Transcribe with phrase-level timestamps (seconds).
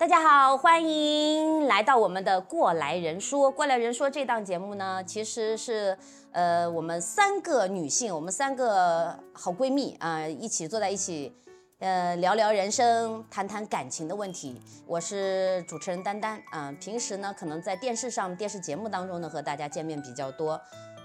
[0.00, 3.50] 大家好，欢迎来到我们的《过来人说》。
[3.54, 5.94] 《过来人说》这档节目呢，其实是
[6.32, 11.36] 呃我们三个女性，我们三个好闺蜜啊、一起坐在一起，
[11.80, 14.58] 呃聊聊人生，谈谈感情的问题。
[14.86, 20.58] 我是主持人丹丹啊、平时呢可能在电视上、电视节目当中呢和大家见面比较多。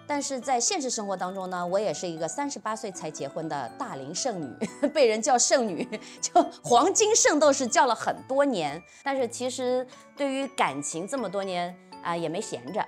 [0.07, 4.53] 但是在现实生活当中呢，我也是一个三十八岁才结婚的大龄剩女，
[4.93, 5.87] 被人叫剩女，
[6.21, 8.81] 就黄金圣斗士叫了很多年。
[9.03, 9.85] 但是其实
[10.15, 12.85] 对于感情这么多年啊、也没闲着。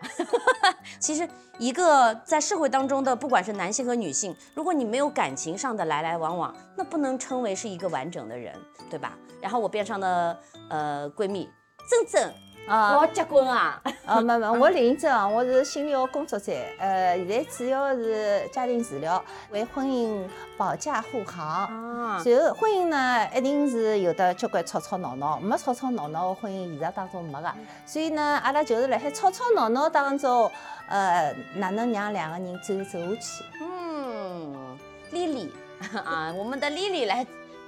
[1.02, 8.54] 其实一个在社会当中的，不管是男性和女性，如果你没有感情上的来来往往，那不能称为是一个完整的人，
[8.92, 9.18] 对吧？
[9.42, 10.40] 然后我边上的
[10.70, 11.50] 呃闺蜜
[11.90, 12.34] 珍珍，
[12.68, 20.22] 啊老结棍啊，啊，没没， 我林真啊，我是心理学工作者，呃，现在主要是家庭治疗，为婚姻
[20.58, 21.48] 保驾护航。
[21.48, 27.54] 啊，然后婚姻呢，一定是有的交关吵吵闹闹，没吵吵闹闹的婚姻现实当中没的。
[27.86, 30.52] 所以呢，阿拉就是辣海吵吵闹闹当中，
[30.90, 33.44] 呃，哪能让两个人走走下去？
[33.62, 34.78] 嗯，
[35.12, 35.54] 丽丽
[36.04, 37.26] 啊，我们的丽丽来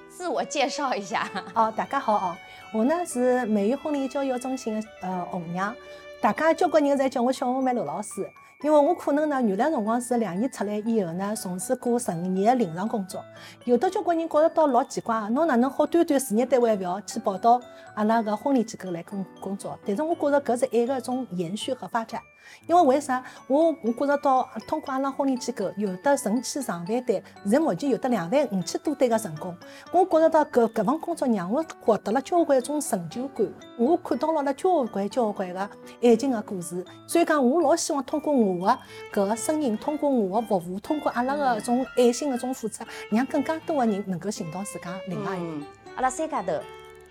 [0.10, 1.30] 自我介绍一下。
[1.54, 2.36] 哦，大家好哦，
[2.72, 5.76] 我呢是梅园婚礼教育中心的呃红娘，
[6.22, 8.30] 大家交关人侪叫我小红梅刘老师，
[8.62, 13.24] 因为我可能呢原来辰光是两年出来以后呢，从事过十五年的临床工作，
[13.64, 17.62] 有的交关人觉着到老奇怪，侬哪能好端端事业单位不要去跑到
[17.94, 19.80] 阿拉个婚礼机构来工工作？
[19.86, 22.22] 但是我觉着搿是爱个一种延续和发展。
[22.66, 23.24] 因为为啥？
[23.48, 29.56] 我我觉着到通过阿拉婚礼机构，有的成千上万单，现在目前有的两万五千多单个成功。
[29.92, 35.70] 我觉着到搿搿份工作让我获得了交关一种成就感，我看到了了交关交关个
[36.02, 36.84] 爱情个故事。
[37.08, 38.80] 所以讲，我老希望通过我个
[39.12, 45.48] 搿个声音，通过我的服务，通过阿拉个一种爱心个一种付出，让更加多的人能够寻到自家另外一半。
[45.48, 46.54] 嗯，阿拉三家头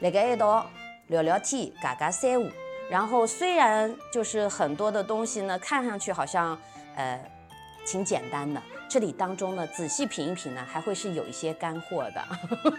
[0.00, 0.66] 辣盖一道
[1.08, 2.48] 聊聊天，嘎嘎三胡。
[2.90, 6.58] 然后虽然就是很多的东西呢，看上去好像
[6.96, 7.20] 呃
[7.86, 12.24] 挺简单的，这里当中呢仔细品一品呢，还会是有一些干货的。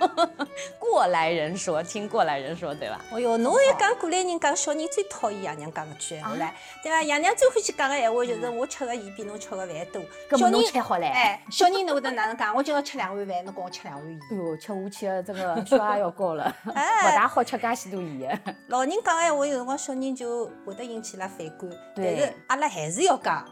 [0.79, 2.99] 过来人说，听过来人说，对吧？
[3.11, 6.49] 哦哟，侬一讲过来人讲小人最讨厌爷娘讲搿句闲话唻，
[6.81, 7.01] 对伐？
[7.03, 10.01] 爷娘最欢喜讲个闲话就是我吃个盐比侬吃个饭多。
[10.37, 11.07] 小人吃好嘞？
[11.07, 12.55] 哎，小人侬会得哪能讲？
[12.55, 14.19] 我今朝吃两碗饭，侬跟我吃两碗盐。
[14.31, 18.41] 哎呦，吃下去的这个血压要高了， 不哎大好吃介许多盐。
[18.67, 23.45] 老人讲闲话有辰光小人就会得引起伊拉反感，但对是阿拉还是要讲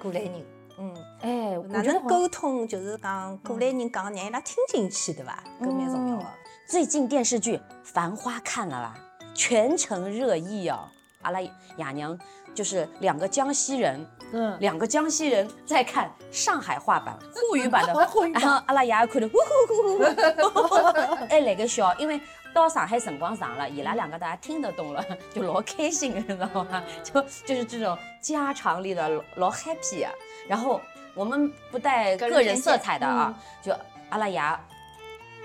[0.00, 0.57] 过来人。
[0.78, 2.66] 嗯，哎，我哪能觉得好沟通？
[2.66, 5.42] 就是讲过来人讲，让伊拉听进去，对伐？
[5.60, 6.24] 搿蛮重要嗯个。
[6.68, 8.94] 最近电视剧《繁花》看了啦，
[9.34, 10.88] 全城热议哦。
[11.22, 11.50] 阿拉爷
[11.94, 12.16] 娘
[12.54, 17.92] 就是两个江西人，嗯，两个江西人在看上海话版、沪语版的，
[18.34, 20.84] 然后阿拉爷看的，呼呼呼呼呼，
[21.28, 22.20] 哎，那个笑，因为
[22.58, 25.04] 到上海辰光长了，伊拉两个大家听得懂了，
[25.34, 26.82] 就老开心，你知道吗？
[27.02, 30.10] 就就是这种家常里的老老 happy 啊。
[30.48, 30.80] 然后
[31.14, 33.72] 我们不带个人色彩的啊，就
[34.10, 34.40] 阿拉爷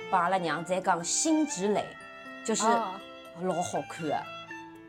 [0.10, 1.86] 帮阿拉娘在讲《辛芷蕾》，
[2.48, 2.94] 就是哦
[3.42, 4.24] 老好看的，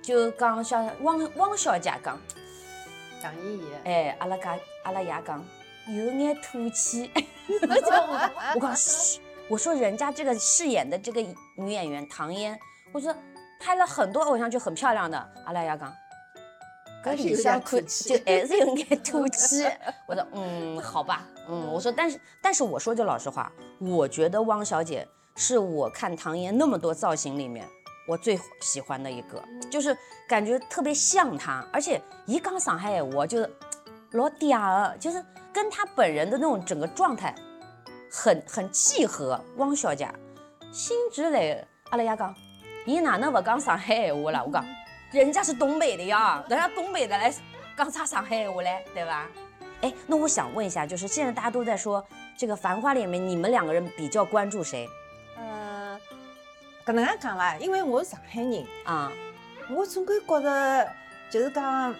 [0.03, 2.19] 就讲像汪汪小姐讲。
[3.23, 3.65] 讲意义。
[3.85, 5.43] 哎，阿拉家阿拉爷讲
[5.89, 7.11] 有眼土气，
[7.49, 9.19] 我我讲嘘，
[9.49, 11.25] 我说人家这个饰演的这个
[11.57, 12.59] 女演员唐嫣，
[12.93, 13.15] 我说
[13.61, 15.93] 拍了很多偶像剧很漂亮的，阿拉亚讲。
[17.05, 19.67] 搿里向看就还是有点 土气，
[20.09, 25.07] 我说嗯好吧，嗯我说但是但是我说句老实话，我觉得汪小姐
[25.37, 27.69] 是我看唐嫣那么多造型里面
[28.09, 29.95] 我最喜欢的一个，就是
[30.27, 33.55] 感觉特别像她，而且一讲上海话我就是
[34.13, 34.49] 老嗲
[34.91, 35.23] 的，就是
[35.53, 37.35] 跟她本人的那种整个状态
[38.11, 39.39] 很很契合。
[39.59, 40.09] 汪小姐，
[40.75, 42.35] 辛芷蕾，阿拉爷讲，
[42.85, 44.43] 伊哪能不讲上海闲话啦？
[44.45, 44.67] 我讲，
[45.13, 47.33] 人家是东北的呀，人家东北的来
[47.77, 49.31] 讲啥上海闲话嘞，对吧？
[49.83, 52.05] 哎，那我想问一下，就是现在大家都在说
[52.37, 54.89] 这个《繁花》里面，你们两个人比较关注谁
[55.39, 55.97] 呃，
[56.85, 57.57] 搿能介讲伐？
[57.59, 59.13] 因为我是上海人，啊？
[59.71, 60.89] 我总归觉着
[61.31, 61.95] 就是讲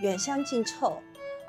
[0.00, 1.00] 远香近臭，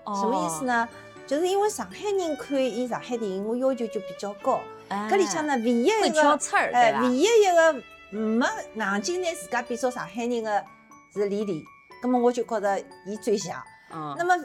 [0.05, 0.87] 什么意思呢？
[1.25, 4.59] 就是因为上海人看伊上海电影，我要求就比较高。
[4.89, 5.07] 哎？
[5.09, 6.39] 搿里向呢，唯一一个
[6.73, 7.07] 哎，唯？
[7.15, 8.45] 一一个没
[8.75, 10.65] 硬劲拿自家比作上海人的
[11.13, 11.63] 是李丽，
[12.01, 13.61] 葛么我就觉着伊最像。
[13.91, 14.35] 嗯那么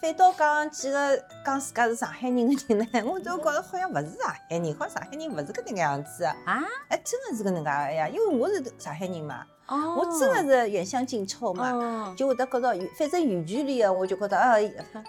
[0.00, 6.28] 反倒讲几个讲自家是上海人的人呢， 我都觉着好像勿是上海人，好像上海人勿是搿能介样子的。
[6.44, 11.72] 啊，哎，真的是搿能介个呀，因为我是上海人嘛，哦我真的是远香近臭嘛。
[11.72, 14.52] 哦就会得觉着，反正远距离个，我就觉得啊，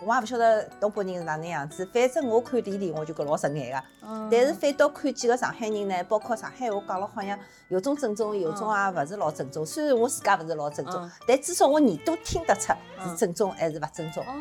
[0.04, 1.88] 我也勿晓得东北人是哪能样子。
[1.94, 3.84] 反正我看李丽，我就觉老顺眼个。
[4.08, 7.38] 嗯但是反倒看几个上海人呢，包括上海话讲了，好像
[7.68, 9.64] 有种正宗，有种也勿是老正宗。
[9.64, 14.24] 虽然我自家勿是老正宗嗯，但至少我耳朵听得出嗯是正宗还是勿正宗。
[14.24, 14.34] 哦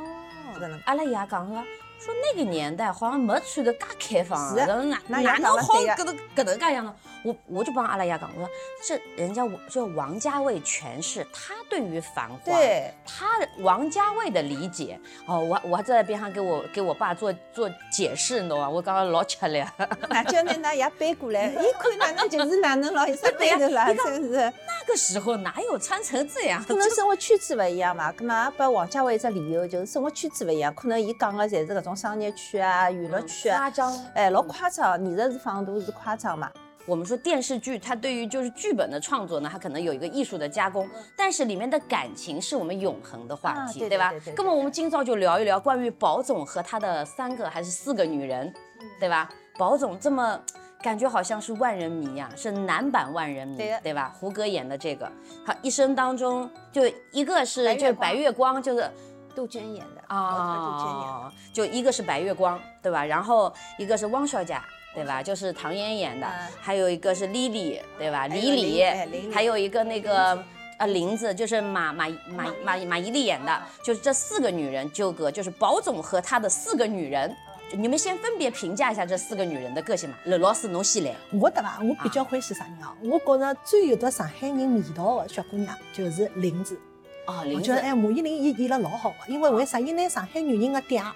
[0.59, 1.88] 这个能阿拉爷讲个。
[1.99, 3.79] 说那个年代好像没穿的介
[4.19, 6.95] 开放是啊然后哪那哪能好了对呀搿能搿能介样的？
[7.25, 8.49] 我我就帮阿拉爷讲，我说
[8.87, 13.27] 这人家我这王家卫诠释他对于繁华，对，他
[13.59, 18.71] 王家卫的理解哦，我我还在边上给我给我爸做做解释，你懂吗？
[18.71, 19.65] 我刚刚老吃力。
[20.09, 23.93] 那叫拿㑚爷背过来， 伊看哪能就是哪能咯，有啥对呀对头啦？
[23.93, 24.35] 真是。
[24.35, 26.65] 那个时候哪有穿成这样？
[26.65, 34.07] 可能生活圈子不一样嘛，咁嘛也拨王家卫一只理由，就是生活圈子不一样，可能伊讲个侪是搿种商业区啊、娱乐区啊，夸张。
[34.15, 36.51] 哎，老夸张，你这是放大是夸张嘛。
[36.87, 44.35] 我们说电视剧，它对于就是剧本的创作呢，它可能有一个艺术的加工，但是里面的感情是我们永恒的话啊题，对对对对？
[44.37, 48.53] 那么我们今早就聊一聊关于宝总和他的三个还是四个女人，
[48.99, 49.29] 对吧？
[49.59, 50.41] 宝总这么。
[50.81, 54.15] 感觉好像是万人迷呀、是男版万人迷，对对吧？
[54.17, 55.11] 胡歌演的这个，
[55.45, 58.89] 他一生当中就一个是白月就是白光月光，就是
[59.35, 63.05] 杜鹃演的，啊，就一个是白月光，对吧？
[63.05, 64.59] 然后一个是汪小姐，
[64.95, 65.23] 对吧？
[65.23, 68.27] 就是唐嫣演的，嗯还有一个是 Lily，对吧？
[68.29, 70.45] 还有李李林哎林，李还有一个那个。
[70.79, 77.37] 啊，林子就是马马马马马伊琍演的，就是这四个女人纠葛，就是宝总和他的四个女人。
[77.73, 80.17] 你们先分别评价一下这四个女人的个性嘛。
[80.23, 81.13] 刘老师，侬先来。
[81.33, 81.81] 我对吧？
[81.83, 82.95] 我比较欢喜啥人啊？
[83.03, 86.81] 我觉着最有得上海人味道的小姑娘就是林子。
[87.29, 89.79] 哦，我觉得哎，马伊琍演演了老好个，因为为啥？
[89.79, 91.13] 伊拿上海女人个嗲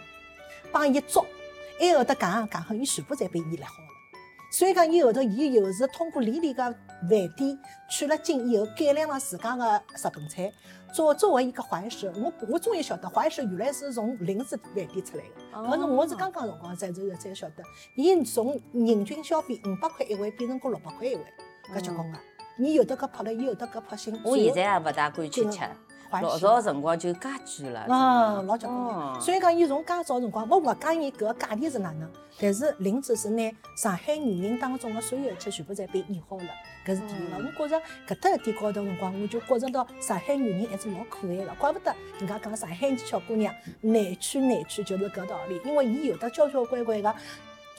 [0.71, 1.25] 帮伊捉，
[1.81, 3.89] 还后头讲讲好，伊全部侪被伊来好了。
[4.51, 6.77] 所以讲，伊后头伊又是通过李丽个饭
[7.09, 7.59] 店
[7.91, 10.53] 取了经以后，改良了自家个日本菜，
[10.95, 12.13] 作作为一个淮石。
[12.15, 17.65] 我我终于晓得淮石原来是从林子饭店出来的，哦搿是我是刚刚辰光才才才晓得，
[17.97, 21.25] 伊从人均消费五百块一位变成过六百块一位，
[21.75, 22.19] 搿结棍个。
[22.59, 24.21] 伊有得搿拍了，伊有得搿拍心。
[24.23, 25.61] 我现在也勿大敢去吃，
[26.21, 27.87] 老早辰光就介贵了。
[27.89, 29.21] 嗯，老结棍哦的。
[29.21, 32.11] 所以讲，伊从介早辰光，我勿讲伊搿个价钿是哪能，
[32.41, 36.49] 但是林子是拿上海女人当中的所有一切全部侪被演好了，
[36.85, 37.37] 搿是第一个。
[37.39, 47.15] 嗯我觉着搿搭一点高头辰光，我就觉着到上海女人还是老可爱的，怪不得人家讲上海小姑娘难娶难娶就是搿道理，因为伊有得交交关关个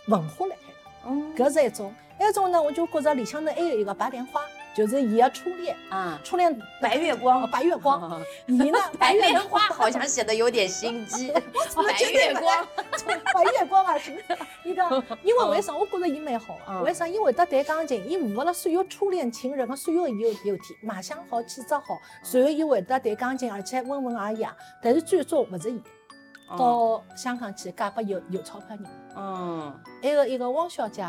[0.08, 1.10] 文化辣海头。
[1.10, 4.42] 嗯搿是一种，还有一种呢，我就觉着里向呢还有一个白莲花，
[4.76, 11.32] 就是伊个初恋，啊，初恋白月光哦 白月光， 伊呢白莲花好像写得有点心机，
[11.76, 12.68] 白月光，
[13.34, 14.12] 白月光啊，是
[14.64, 15.76] 伊个，因为为啥？
[15.76, 17.08] 我觉着伊蛮好啊，为啥？
[17.08, 24.56] 伊会得弹钢琴，伊符合了所有初恋情人个所有有有体，卖相好，气质好，随后伊会得弹钢琴，而且温文尔雅。
[24.82, 25.82] 但是最终勿是伊，
[26.58, 28.86] 到香港去嫁拨有有钞票人。
[29.16, 31.06] 嗯还有一个汪小姐，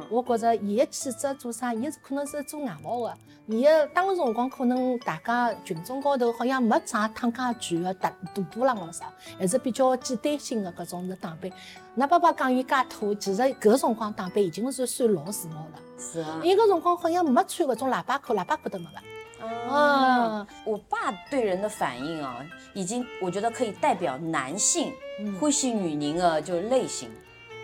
[0.00, 1.72] 嗯我觉着伊个气质做啥？
[1.72, 11.50] 伊是可能是做外贸的，伊个当时辰光可能大家群众高头好像没啥烫介全个大大波浪咯啥，还是比较简单性的搿种是打扮。
[11.96, 15.80] 㑚爸爸讲伊介土，其实搿辰光打扮已经是算老时髦了。
[15.98, 19.00] 是啊，伊搿辰光好像没穿搿种喇叭裤，喇叭裤都没了。
[19.40, 27.10] 啊，啊，我爸对人的反应啊，已经我觉得可以代表男性嗯欢喜女人的就类型。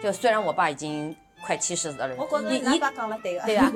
[0.03, 1.15] 就虽然我爸已经
[1.45, 3.45] 快七十的人，我觉着伊讲了对个。
[3.45, 3.73] 对啊，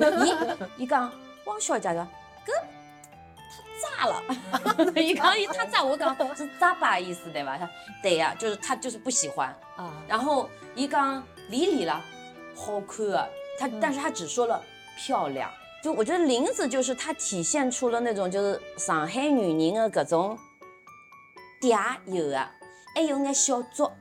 [0.77, 1.11] 伊伊讲
[1.45, 2.01] 汪小姐个
[2.45, 2.51] 搿
[3.49, 7.57] 他炸了，伊讲伊他炸，我讲是炸吧意思对吧？
[7.59, 7.69] 他
[8.01, 9.47] 对呀、就是他就是不喜欢。
[9.75, 12.01] 啊，然后伊讲李李了，
[12.55, 13.27] 好看啊，
[13.59, 14.61] 他但是他只说了
[14.97, 15.51] 漂亮。
[15.83, 20.35] 就我觉得林子就是她体现出了那种就是上海女人的各种
[21.61, 22.51] 嗲有啊，
[22.95, 23.95] 还有眼小作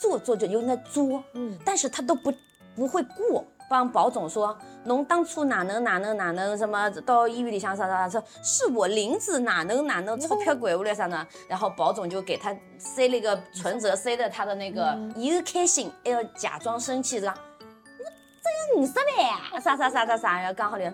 [0.00, 2.32] 作做作就有眼作，嗯，但是他都不
[2.74, 3.44] 不会过。
[3.70, 11.26] 帮宝总说，侬当初哪能哪能哪能什么到医院里向啥啥啥，说是我林子哪能哪能钞票拐下来啥呢？
[11.46, 17.34] 然后宝总就给他塞了一个存折，塞在他的那个，又开心，还要假装生气，是吧？
[17.58, 20.84] 我只有五十万啊，啥啥啥啥啥，然后刚好就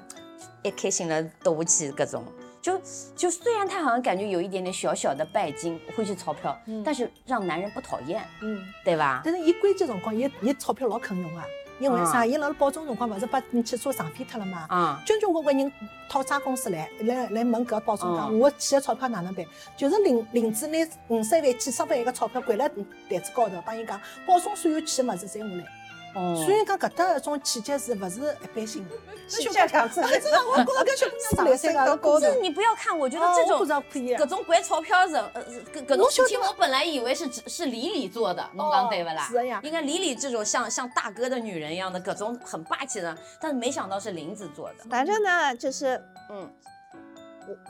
[0.65, 2.25] 一开心了躲不起各种。
[2.65, 2.81] 就
[3.15, 8.59] 就虽然他好像感觉有一点点小小的拜金，会去钞票，但是让男人不讨厌，嗯。
[8.83, 9.21] 对吧？
[9.23, 11.45] 但是伊关键辰光，伊伊钞票老肯用啊，
[11.79, 12.21] 因为啥？
[12.21, 14.65] 啊伊辣辣保中辰光勿是把你汽车撞飞脱了嘛？
[14.71, 15.71] 啊，交交关关人
[16.09, 19.45] 讨债公司来来来问搿保中讲，嗯我欠的钞票哪能办？
[19.77, 20.79] 就是林林子拿
[21.09, 22.67] 五十万、几十万一个钞票掼辣
[23.11, 25.67] 台子高头，帮伊讲保中所有欠的物事侪我来。
[26.15, 28.95] 哦所以讲搿搭一种气节是勿是一般性的？
[29.29, 30.09] 是这样子的。
[30.21, 35.43] 真的，我觉着搿小姑娘是来三个高是你不要看，我觉得这种哦我不知道可以各种掼钞票人，呃，
[35.73, 39.27] 各各种事情，我本来以为是只是李李做的，侬讲对勿啦？
[39.29, 44.85] 是呀应该李李这种像像大哥的女人一样的，各种很霸气的，但是没想到是林子做的。
[44.89, 46.53] 反正呢，就是嗯，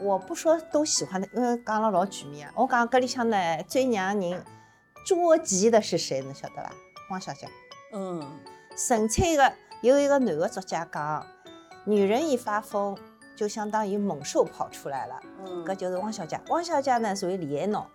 [0.01, 2.53] 我我不说都喜欢的，因为讲了老全面啊。
[2.57, 3.37] 我讲搿里向呢，
[3.67, 4.45] 最让人
[5.07, 6.35] 捉急的是谁呢？
[6.35, 6.71] 晓得伐？
[7.11, 7.49] 汪小姐。
[7.95, 8.21] 嗯，
[8.77, 11.25] 纯粹的有一个男的作家讲，
[11.85, 12.99] 女人一发疯，
[13.37, 15.21] 就相当于猛兽跑出来了。
[15.47, 16.41] 嗯搿就是汪小姐。
[16.49, 17.89] 汪小姐呢属于恋爱脑，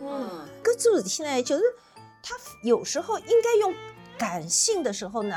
[0.00, 1.62] 嗯搿做事体呢，就是
[2.22, 3.74] 她有时候应该用
[4.16, 5.36] 感性的时候呢，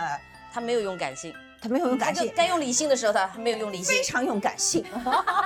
[0.54, 4.04] 他没有用感性，他没有用感性，该用理性的时候，他还没有用理性非。
[4.04, 4.86] 常用感性，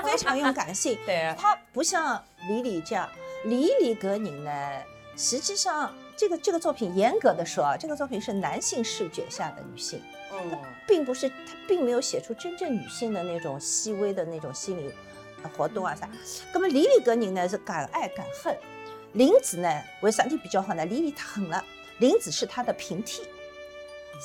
[0.04, 1.00] 非常用感性。
[1.08, 3.10] 对，他不像李李这样，
[3.46, 4.52] 李李格人呢，
[5.18, 5.92] 实际上
[6.22, 10.00] 这个这个作品严格的说啊，这个作品是男性视觉下的女性。
[10.32, 10.56] 嗯
[10.88, 11.36] 并不是他
[11.68, 14.92] 并没有写出真正女性的那种细微的那种心理
[15.42, 16.08] 呃活动啊啥。
[16.54, 18.56] 那么李李搿人呢是敢爱敢恨，
[19.14, 20.86] 林子呢为啥体比较好呢？
[20.86, 21.64] 李李太狠了，
[21.98, 23.24] 林子是他的平替，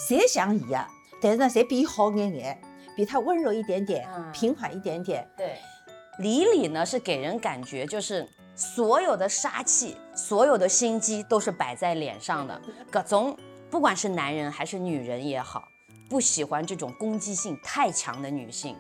[0.07, 0.87] 谁像伊啊，
[1.19, 2.61] 但是呢谁比伊好眼眼，
[2.95, 5.27] 比他温柔一点点，嗯平缓一点点。
[5.35, 5.57] 对，
[6.19, 12.59] 李李呢是给人感觉就是所有的杀气，所有的心机都是摆在脸上的，
[12.91, 13.37] 各种
[13.71, 15.69] 不管是男人还是女人也好，
[16.09, 18.75] 不喜欢这种攻击性太强的女性，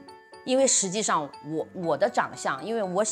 [0.47, 3.05] 因为实际上我我的长相，因为我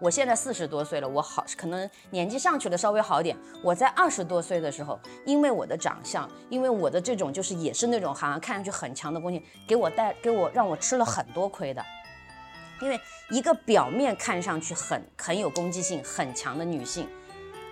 [0.00, 3.36] 我现在四十多岁了，我好可能年纪上去了稍微好一点。
[3.62, 11.84] 我在二十多岁的时候，因为我的长相，因为我的这种就是也是那种好像看上去很强的攻击，给我带给我让我吃了很多亏的。
[12.82, 17.08] 因为一个表面看上去很很有攻击性、很强的女性，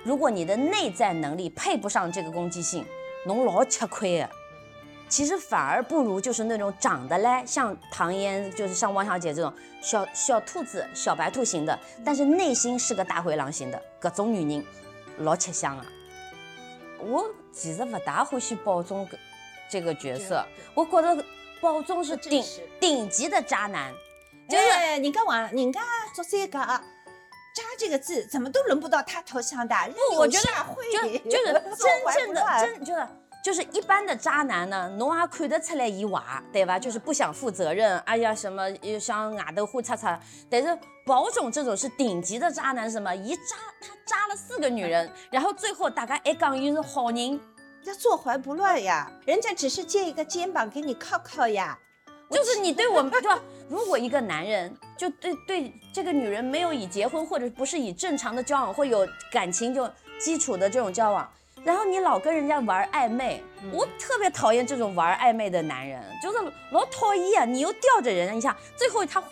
[0.04, 2.86] 如果你的内在能力配不上这个攻击性，
[3.26, 4.30] 侬老吃亏的。
[5.08, 9.52] 其实反而不如就是那种长得嘞像唐嫣，就是像汪小姐这种
[9.82, 14.64] 小小兔子、小白兔型的，但是内心是个大灰狼型的，各种女人
[15.18, 15.84] 老吃香啊。
[17.00, 19.18] 我其实不大欢喜宝总个
[19.68, 21.24] 这个角色，我觉得
[21.60, 22.44] 宝总是顶
[22.78, 23.92] 顶级的渣男。
[24.50, 24.66] 就是
[25.00, 25.80] 人家网，人家
[26.12, 26.82] 作者讲啊
[27.54, 29.74] ，“渣”这个字怎么都轮不到他头上的。
[30.10, 30.46] 不，我觉得
[30.92, 30.98] 就
[31.30, 33.08] 就是真正的真真就是
[33.44, 36.20] 就是一般的渣男呢，侬也看得出来伊坏，
[36.52, 36.78] 对吧？
[36.78, 40.18] 就是不想负责任，哎呀什么又想外头胡擦擦。
[40.50, 40.76] 但是
[41.06, 43.14] 宝总这种是顶级的渣男，什么？
[43.14, 47.40] 一渣他渣了四个女人，然后最后大家还讲伊是好人，人
[47.84, 51.78] 家坐怀不乱呀，人家只是借一个肩膀给你靠靠呀。
[52.30, 53.38] 就是你对我们对吧？
[53.68, 61.28] 如果一个男人就对对这个女人没有以结婚或者不是以正常的交往或有感情就基础的这种交往，
[61.64, 66.38] 然后你老跟人家玩暧昧，我特别讨厌这种玩暧昧的男人，就是
[66.72, 67.44] 老讨厌啊！
[67.44, 69.28] 你又吊着人家一下，最后他霍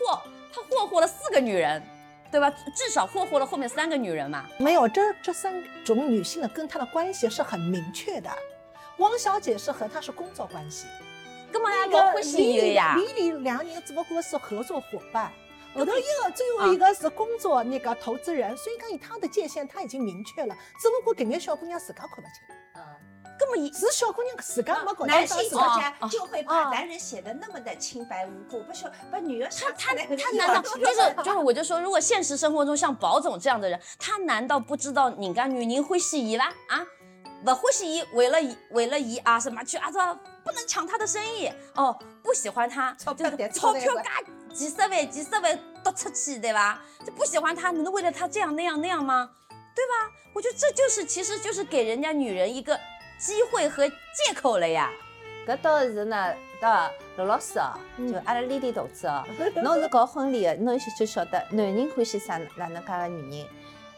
[0.52, 1.82] 他霍霍了四个女人，
[2.30, 2.50] 对吧？
[2.74, 4.44] 至少霍霍了后面三个女人嘛。
[4.58, 8.30] 没有，这这三种女性的跟他的关系是很明确的。
[8.98, 10.86] 汪小姐是和他是工作关系，
[11.52, 12.96] 根本那还老欢喜李李伊个呀。
[12.96, 15.32] 李李两人只不过是合作伙伴。
[15.74, 22.32] 后头一个最后一个是工作那个投资人，所以讲以他的界限他已经明确了，只不过搿眼小姑娘自家看不清，
[23.38, 36.46] 根本一是小姑娘自家没搞男清楚性作家哦就会把男人写的那么的清白无辜，不是把女儿他他他难道 就是就是我就说，如果现实生活中像宝总这样的人，他难道不知道人家女人欢喜伊伐？
[36.46, 36.84] 啊，
[37.46, 40.00] 勿欢喜伊，为了伊为了伊啊什么去啊这
[40.48, 44.22] 不能抢他的生意哦，不喜欢他，钞票就是钞票钞票嘎
[44.54, 46.82] 几十万几十万都出去，对吧？
[47.04, 49.30] 就不喜欢他，你能为了他这样那样那样吗？
[49.76, 50.10] 对吧？
[50.32, 52.78] 我觉得这就是其实就是给人家女人一个
[53.18, 54.90] 机会和借口了呀。
[55.46, 56.68] 搿倒是呢，对
[57.16, 59.24] 罗老师哦，就阿拉丽丽同志哦，
[59.62, 63.46] 侬是搞婚礼的，侬就晓得男人欢喜啥哪能介个女人，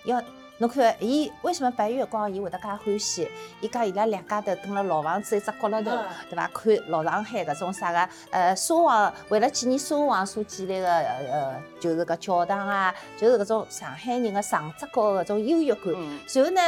[0.04, 0.22] 要
[0.60, 3.26] 侬看伊为什么白月光伊会得介欢喜？
[3.62, 5.90] 伊讲伊拉两家头蹲辣老房子一只角落头，
[6.28, 6.46] 对伐？
[6.52, 15.94] 看老上海搿种啥个呃沙皇，为了纪念沙皇所建立个呃就是搿教堂啊，就是搿种上海人个上只高搿种优越感。
[15.96, 16.60] 嗯，然后呢，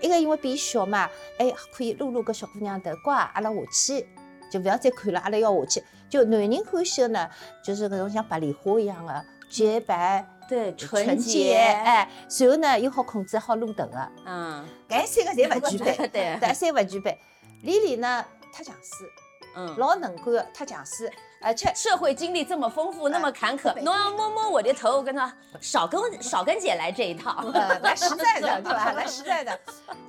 [0.00, 4.06] 一个因为比伊小嘛，哎，可以撸撸搿小姑娘头，乖，阿拉下去，
[4.48, 5.84] 就勿要再看了，阿拉要下去。
[6.08, 7.28] 就男人欢喜的呢，
[7.64, 17.16] 就是搿种像白莲花一样的洁白、对，纯纯洁，洁，哎，然后呢又好控制，好弄头的，嗯，搿三个侪勿具备， 对搿三勿具备。
[17.62, 19.08] 李李呢，太强势，
[19.54, 27.44] 嗯老能干的，太强势，而且社会经历这么丰富，那么坎坷，对侬要摸摸我的头，我跟他少跟 少跟姐来这一套。
[27.54, 28.92] 呃，来实在的，对吧？
[28.92, 29.56] 来实在的，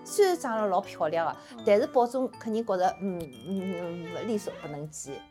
[0.04, 5.22] 虽然长得老漂亮的，但是保总肯定觉着，嗯嗯，嗯力所不能及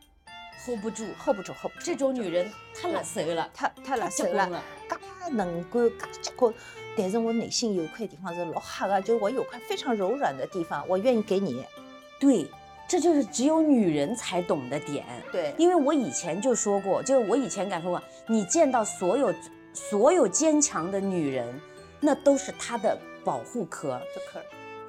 [0.64, 1.84] hold 不住，，hold 不住，hold 不住。
[1.84, 4.62] 这种女人太辣手了，太太辣手了，结婚了。
[4.88, 4.96] 介
[5.32, 6.52] 能干，嘎结棍。
[6.96, 11.64] 但是我内心有一块地方是老黑的，就是我有块非常柔软的地方，我愿意给你。
[12.18, 12.46] 对，
[12.88, 15.06] 这就是只有女人才懂的点。
[15.30, 19.32] 对，因为我以前就说过，就是我以前敢说过，你见到所有
[19.72, 21.60] 所有坚强的女人，
[22.00, 24.00] 那都是她的保护壳。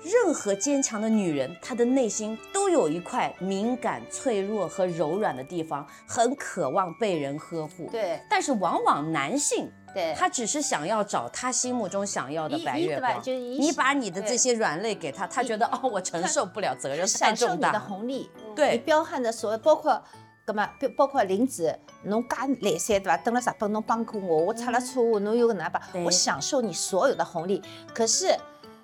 [0.04, 13.22] 任何坚强的女人，她的内心都有一块敏感、脆弱和柔软的地方，很渴望被人呵护。，对但是往往男性对，他只是想要找他心目中想要的白月光。
[13.22, 17.80] 就是你把你的这些软肋给他，他觉得哦，我承受不了责任，太享受你的。
[17.80, 20.02] 红利，对你，彪悍的所有，包括。
[20.44, 23.16] 葛么，包包括林子，侬介来三对伐？
[23.18, 25.80] 等了日本，侬帮过我，我出了车祸，侬又搿能办？
[26.04, 27.62] 我享受你所有的红利。
[27.94, 28.36] 可是，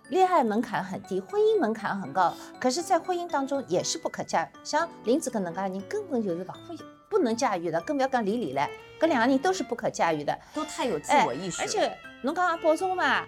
[0.09, 2.33] 恋爱门槛很低，婚姻门槛很高。
[2.59, 4.57] 可是，在婚姻当中也是不可驾驭。
[4.63, 6.77] 像林子搿能介人，根本就是勿会
[7.09, 8.65] 不能驾驭的，更不要讲李李了。
[8.99, 10.37] 搿两个人都是不可驾驭的。
[10.53, 11.63] 都太有自哎我意识了。
[11.63, 13.25] 而且，侬讲保总嘛，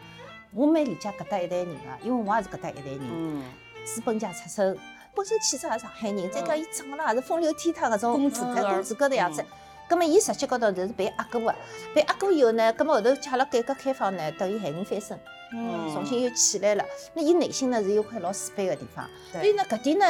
[0.54, 3.00] 我蛮理解搿搭一代人个，因为我也是搿搭一代人。
[3.02, 3.44] 嗯，
[3.84, 4.78] 资本家出身，
[5.14, 9.48] 本身气质也是上海人，再讲伊长了也是风流倜傥搿种公子哥公子哥的样子嗯。
[9.90, 11.56] 葛么伊实际高头就是被压过的，
[11.94, 15.20] 被压过以后呢，葛么后头借了改革开放呢，等于海宁翻身，
[15.54, 15.94] 嗯。
[15.94, 16.86] 重新又起来了。
[17.14, 20.06] 那伊内心呢是有块老自卑的地方，所以呢搿点呢，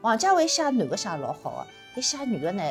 [0.00, 2.62] 王家卫写男的写得老好的，但写女的呢，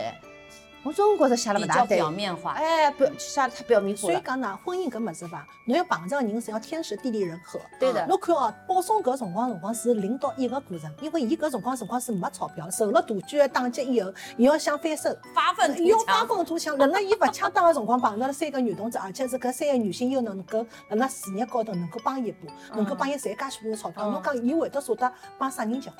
[0.83, 1.97] 我总觉着写了比较勿大对。
[1.97, 2.53] 表面化。
[2.53, 4.13] 哎，表写得太表面化了。
[4.13, 7.59] 所以讲呢，婚姻搿物事伐，侬要碰着个人是要天时地利人和。
[7.79, 16.77] 对的，侬看哦，保送搿辰光辰光是零到一个过程，因为伊搿辰光辰光是没钞票，受了大举的打击以后，伊要想翻身，发愤图要发强，愤图强。
[16.77, 24.07] 辣辣伊勿恰当的辰光碰着了三个女同志，而且是搿三个女性又能够辣辣事业高头能够帮伊一把，能够帮伊赚介许多的钞票。
[24.07, 25.97] 嗯侬讲伊会得舍得帮啥人结婚？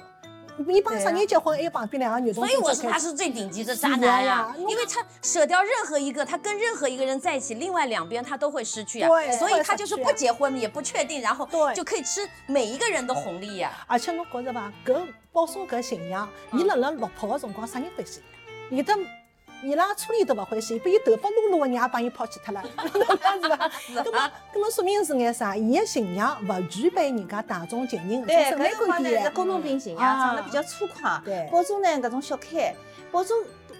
[0.70, 13.72] 伊帮啥人结婚，还有旁边两个女同志所以我说他是最顶级的渣男呀呀，因为他舍掉任何一个，他跟任何一个人在一起，另外两边他都会失去啊，对所以他就是不结婚也不确定，然后就可以吃每一个人的红利呀。
[13.88, 14.72] 而且侬觉着吧？
[14.86, 15.02] 搿
[15.32, 18.22] 保送搿形象，伊辣辣落魄的辰光，啥人欢喜
[18.70, 18.78] 伊？
[18.78, 18.94] 有的
[19.64, 23.72] 伊拉初恋都勿欢喜，被伊头发撸撸个人也帮伊抛弃脱了，是伐？
[23.94, 25.56] 那么，那么说明是眼啥？
[25.56, 29.24] 伊个形象勿具备人家大众情人搿对，种审美搿辰光观点。
[29.24, 31.24] 呢是工农兵形象，啊长得比较粗犷。
[31.24, 32.74] 对宝珠呢搿种小开，
[33.12, 33.34] 宝珠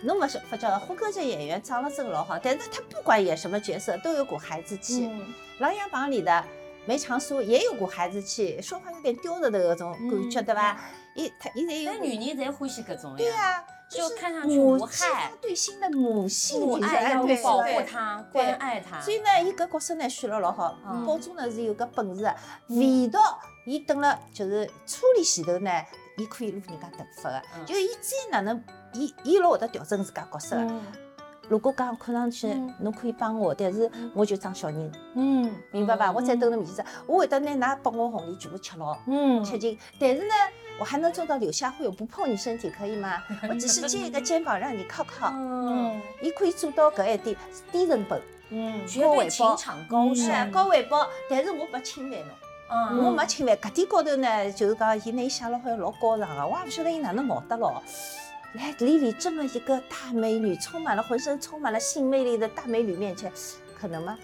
[0.04, 5.08] 侬勿晓发觉胡歌这演员长得真的老好，但是他不管演什么角色都有股孩子气。
[5.12, 5.20] 嗯，
[5.60, 6.44] 《琅琊榜》里的
[6.86, 10.80] 梅长苏也有股孩子气，说话有点刁着的那种感觉，对吧？
[11.14, 12.06] 伊他伊侪有但股。
[12.06, 19.02] 女人侪欢喜搿种呀，对呀，就是看上去母无害鸡对心的母性爱保护对他，对关爱他。
[19.02, 20.78] 所以呢，伊搿角色呢选了老好。
[20.88, 22.36] 嗯保总呢是有搿本事的，
[22.70, 23.18] 唯独
[23.66, 25.70] 伊等了就是车里前头呢，
[26.18, 27.42] 伊可以撸人家头发的。
[27.58, 30.64] 嗯就伊再哪能，伊伊老会得调整自家角色的。
[30.64, 30.82] 嗯
[31.50, 36.08] 如果讲看上去嗯侬可以帮我，但是我就装小人，嗯明白伐？
[36.10, 38.98] 嗯我再蹲侬面前头，我会得拿㑚拨我红利全部吃牢。
[39.06, 40.34] 嗯吃尽，但是呢，
[40.82, 43.22] 我还能做到柳下惠，我不碰你身体，可以吗？
[43.48, 45.32] 我只是借一个肩膀让你靠靠。
[45.32, 47.38] 嗯，伊可以做到搿一点，
[47.72, 50.34] 低成本，嗯绝对情场高嗯是手。
[50.52, 52.30] 高回报，但是我不侵犯侬。
[52.72, 57.80] 嗯我没侵犯，搿点高头呢，就是讲伊拿伊写了好像老高尚个，我也勿晓得伊哪能冒得牢。
[58.54, 63.32] 来，丽丽这么一个大美女，充满了浑身充满了性魅力的大美女面前，
[63.80, 64.18] 可能吗？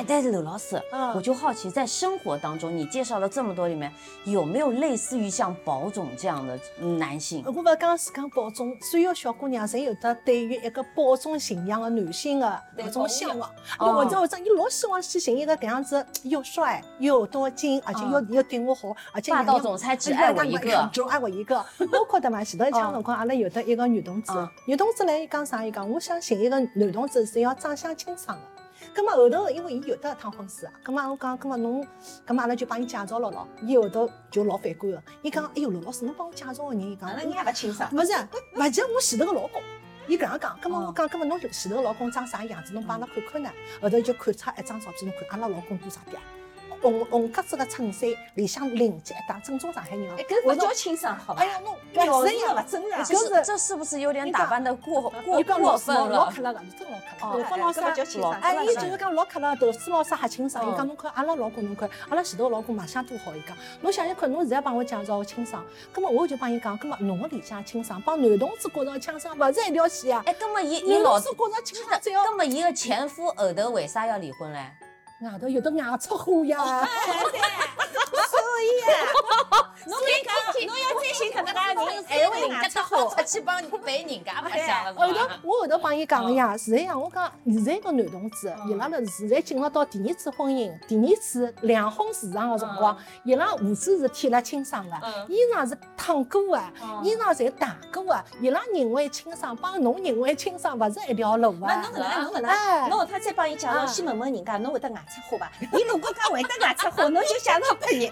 [0.00, 3.92] 哎，但是刘老师，嗯我就好奇，在生活当中，你介绍了这么多里面，
[4.24, 6.58] 有没有类似于像宝总这样的
[6.96, 7.42] 男性？
[7.44, 13.50] 我勿讲是讲宝总，所有小姑娘侪有得对于一个宝总形象的男性的搿种向往。
[13.78, 21.62] 哦或者或者，伊老希望去寻一个搿样子又帅又多金，而且又又对我好，而且霸道总裁只爱我一个只爱我一个。
[21.92, 22.42] 包括对伐？
[22.42, 25.62] 前头一枪辰光，阿拉有得一个女同志嗯，女同志来伊讲啥？
[25.62, 28.59] 伊讲我想寻一个男同志是要长相清爽的。
[28.94, 31.86] 咁么后头，因为伊有得一趟婚事啊，咁么我讲，咁么侬，
[32.26, 33.46] 咁么阿拉就帮伊介绍了咯。
[33.62, 37.88] 伊后头就老反感个，伊讲，哎哟，罗老师，侬帮我介绍个人，伊讲，阿拉人也勿清爽。
[37.92, 38.12] 勿是，
[38.56, 39.62] 勿是我前头个老公，
[40.08, 43.50] 伊搿样讲，咁么嗯我讲，咁么侬前头个老公长啥样子，侬帮阿拉看看呢？
[43.80, 46.22] 后头就看出一张照片，侬看阿拉老公多傻逼啊！
[46.80, 50.16] 红红格子的衬衫，里向领结一打正宗上海人哦。
[50.28, 51.46] 搿勿叫清爽，好伐哎？
[51.46, 53.02] 呀，侬表示呀勿真啊！
[53.02, 56.32] 就就是这是不是有点打扮的过过伊讲过分老老了？
[56.34, 57.44] 克了个，真老克哦了。
[57.44, 58.04] 头发老搿勿叫啥？
[58.04, 60.64] 清爽，哎，伊就是讲老克了，头丝老啥瞎清爽。
[60.64, 63.34] 伊嗯讲侬看阿拉老公，侬看阿拉前头老公卖相多好。
[63.36, 70.22] 伊讲侬想想看，侬现在帮我介绍清爽，葛末我就帮伊讲，葛末侬个理想清爽帮男同志觉着清爽勿是一条线啊。
[70.26, 74.70] 哎，那么伊伊老是觉着清爽只要那么伊个前夫后头为啥要离婚嘞？
[75.20, 76.44] 外头有的牙出货
[78.60, 79.06] 呀。
[79.86, 85.20] 侬再讲，侬要再寻搿能介人，还会人家牙到出好出去帮陪人家白相了后头？
[85.42, 94.96] 我后头帮伊讲个呀，是这样，我讲现在个男同志，伊拉了现在进入到第二次婚姻、第二次两婚市场个辰光，伊拉胡子是剃了清爽个，
[95.28, 96.60] 衣裳是烫过个，
[97.02, 101.92] 衣裳侪汏过个，伊拉认为清爽帮侬认为清爽勿是一条路啊那侬。
[101.94, 105.50] 搿能介，侬搿能侬后趟再帮伊介绍，啊先问问人家，侬会得外出货伐？
[105.60, 108.10] 伊如果讲会得外出货，侬就介绍拨伊，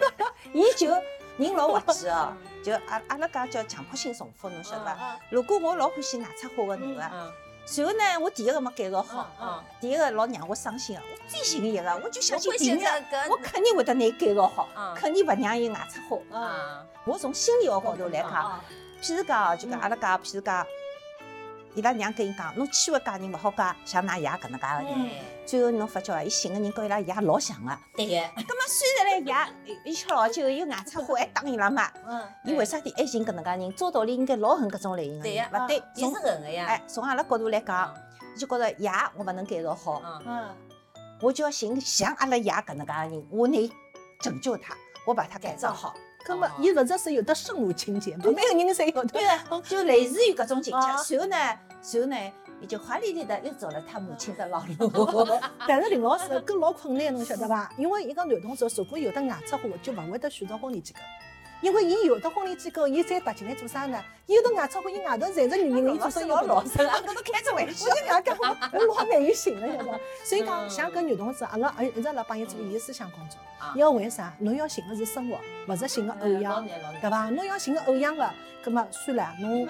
[0.52, 0.88] 伊就
[1.36, 2.32] 人老滑稽哦。
[2.64, 5.18] 就阿阿拉讲叫强迫性重复，侬晓得伐？
[5.30, 7.32] 如果我老欢喜外出花个男个，嗯
[7.64, 16.22] 随后呢，我第一个没改造好，嗯，第一个老让我伤心个，我最寻一个，我就相信第二个，我肯定会得拿伊改造好嗯，肯定勿让伊外出货。
[16.36, 18.64] 啊我从心理学高头来讲，啊
[19.02, 20.66] 譬如讲，就讲阿拉讲，譬如讲，
[21.74, 25.10] 伊拉娘跟伊讲，侬千万嫁人勿好嫁像㑚爷搿能介个人。
[25.46, 27.78] 最后侬发觉伐，伊寻个人跟伊拉爷老像个。
[27.94, 33.74] 对个，葛末虽然唻爷伊吃老酒，又外出花，还打伊拉妈，嗯，伊为啥体还寻搿能介人？
[33.74, 35.82] 照道理应该老恨搿种类型个对人，呀勿对？
[35.94, 36.66] 伊是从狠个呀。
[36.66, 37.94] 哎，从阿拉角度来讲，
[38.36, 40.56] 就觉着爷我勿能改造好，嗯，嗯，
[41.20, 43.72] 我就要寻像阿拉爷搿能介个人，我拿伊
[44.20, 44.74] 拯救他，
[45.06, 45.94] 我把他改造好。
[46.28, 48.24] 葛末伊勿只是有的圣母情节嘛？
[48.26, 49.08] 每个人侪有的。
[49.08, 51.02] 对啊，就类似于搿种情啊节。
[51.02, 51.36] 随后呢，
[51.80, 52.16] 随后呢，
[52.60, 54.90] 伊就华丽丽的又走了他母亲的老路。
[55.66, 57.72] 但是林老师搿老困难，侬晓得伐？
[57.78, 60.98] 因为一个男同志如果有的外出话，就勿会得选择婚礼机构。
[61.60, 64.02] 因为伊有的婚礼机构，伊再踏进来做啥呢？
[64.26, 66.42] 伊有的外出货，伊外头侪是女人，伊做生意老。
[66.46, 67.94] 老实啊，搿都开着玩笑我。
[67.94, 68.36] 跟人家讲，
[68.72, 70.00] 我老难以寻了，晓得伐？
[70.24, 73.38] 所以讲，像搿女同志，阿拉也一直辣帮伊做伊个思想工作
[73.74, 74.32] 要为啥？
[74.38, 76.66] 侬要寻个是生活，勿是寻个偶像，
[77.00, 77.28] 对伐？
[77.30, 78.30] 侬要寻个偶像个，
[78.64, 79.68] 葛末算了，侬。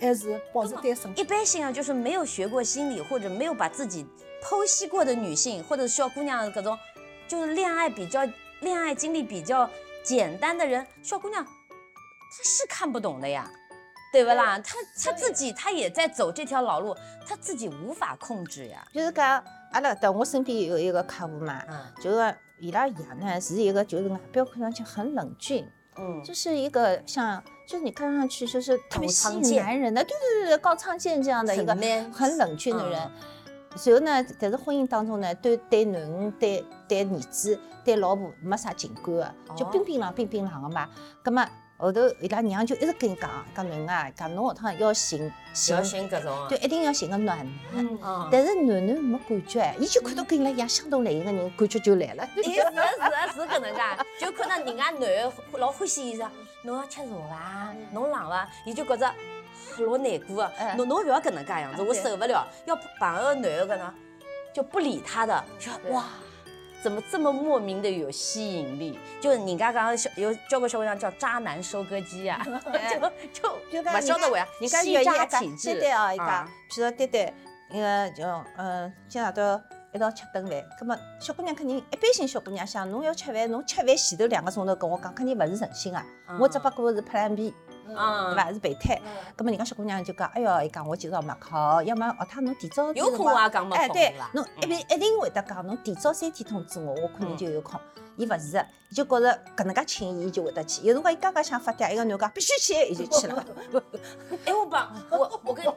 [0.00, 1.18] 还是保持单身。
[1.18, 4.06] 一般性啊，就是没有学过心理或者没有把自己
[4.42, 6.78] 剖析过的女性，或者小姑娘搿种，
[7.26, 8.20] 就是恋爱比较
[8.60, 9.68] 恋爱经历比较
[10.04, 11.50] 简单的人，小姑娘她
[12.44, 13.50] 是看不懂的呀，
[14.12, 14.58] 对不啦？
[14.58, 16.94] 她她自己她也在走这条老路，
[17.26, 18.86] 她自己无法控制呀。
[18.92, 31.74] 就是讲，阿拉搿搭我身边有一个客户嘛，嗯就是讲伊拉爷呢是一个就是外表看上去很冷峻，嗯，就是一个像就是你看上去就是特别高吸引男人的，对对对对，高仓健这样的一个
[32.12, 33.33] 很冷峻的人嗯。
[33.76, 40.88] 随后呢，但是婚姻当中呢，对对囡恩、对对儿子、对老婆没啥情感的，就哦冰冰冷冰冰冷的嘛。
[41.22, 45.18] 葛么后头伊拉娘就一直跟伊讲，讲囡恩啊，讲侬下趟要寻
[45.52, 46.46] 寻小，心各种啊。
[46.48, 47.36] 对，一定要寻个暖
[47.72, 48.28] 男。
[48.30, 52.26] 但是囡囡没感觉，伊就看到跟伊拉一样相同类型的人，感觉就来了。
[52.44, 53.80] 伊是啊是啊是搿能介，
[54.20, 56.30] 就看到人家男的老欢喜伊说，
[56.62, 57.74] 侬要吃茶伐？
[57.92, 58.48] 侬冷伐？
[58.64, 59.12] 伊就觉着
[59.78, 62.46] 老难过个哎，侬侬勿要搿能介样子，我受不了。
[62.66, 63.94] 要碰个男的搿能
[64.52, 66.04] 就不理他的，就对哇。
[66.82, 68.98] 怎么这么莫名的有吸引力？
[69.18, 73.00] 就是人家刚刚小有交过小姑娘叫渣男收割机呀、 哎
[73.32, 73.40] 就
[73.72, 75.72] 就勿晓得为啥，人家吸渣愿意一体质。
[75.72, 77.32] 对对哦，伊讲啊，譬如说对对，
[77.70, 78.24] 那个就
[78.58, 79.58] 嗯，今夜到
[79.94, 86.04] 一道吃顿饭，葛么小姑娘肯定一般性小姑娘想，侬要吃饭，侬吃饭前头两个钟头跟我讲，肯定勿是诚心啊，
[86.38, 87.54] 我只不过是 Plan B，
[87.88, 88.52] 嗯对伐？
[88.52, 89.00] 是备胎。
[89.36, 97.80] 葛么人家小姑娘就讲，哎哟，伊讲我今朝没空，要么下趟侬提早有空我也讲没哎，对吧，侬一定一定会得讲，侬提早三天通知我，我可能就有空。
[98.16, 100.82] 伊勿是，伊就觉着搿能介请伊，伊就会得去。
[100.82, 103.44] 有辰光伊刚刚想发嗲，一个男讲必须去，伊就去了。
[104.44, 105.64] 哎，我帮我我跟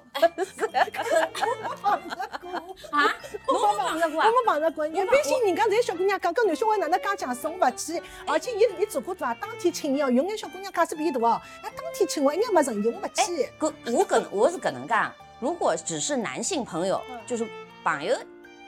[2.91, 3.15] 啊，
[3.47, 4.31] 侬没碰着过啊我？
[4.31, 8.01] 没碰着过，一般性人家侪小姑娘讲，搿男小孩哪能介强势，我勿去。
[8.25, 9.33] 而且伊伊做过对伐？
[9.35, 13.49] 当天请伊哦，有眼小姑娘架势比伊大哦，哎，当天请我，一眼没诚意，我勿去。
[13.59, 14.93] 搿我搿我是搿能介，
[15.39, 17.47] 如果只是男性朋友，就是
[17.83, 18.15] 朋友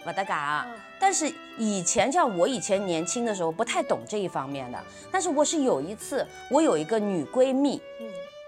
[0.06, 0.68] 勿搭嘎啊。
[1.00, 4.78] 但是以前像我以前年轻的时候不太懂这一方面的，
[5.12, 7.82] 但是我是有一次，我有一个女闺蜜，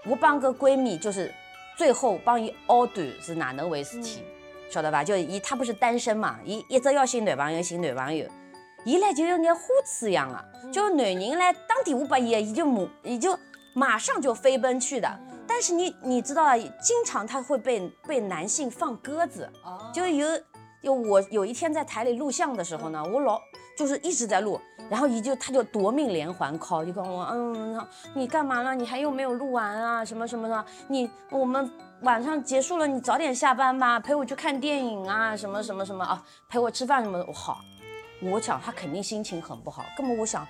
[0.04, 1.32] 我帮个闺蜜就是
[1.76, 4.22] 最后帮伊熬断是哪能回事体，
[4.70, 5.02] 晓得吧？
[5.02, 8.26] 就伊她不是单身嘛，伊一直要寻男朋友，寻男朋友。
[8.84, 13.38] 伊嘞就有眼花痴一样啊，就男人嘞打电话拨伊，伊就马，伊就
[13.74, 15.08] 马上就飞奔去的。
[15.46, 19.48] 但是你你知道啊，经常他会被被男性放鸽子，
[19.94, 20.26] 就有
[20.82, 23.40] 就我有一天在台里录像的时候呢，我老
[23.76, 28.74] 就是一直在录，然后一就他就夺命连环 call，就跟我嗯，你干嘛了？
[28.74, 30.04] 你还有没有录完啊？
[30.04, 30.64] 什么什么的？
[30.88, 31.70] 你我们
[32.02, 37.24] 晚上结束了，你早点下班吧，陪我去看电影啊，什么什么什么啊，陪我吃饭什么的。
[37.26, 37.60] 我好，
[38.20, 40.46] 我想他肯定心情很不好，根本我想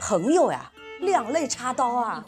[0.00, 2.24] 朋友呀，两肋插刀啊，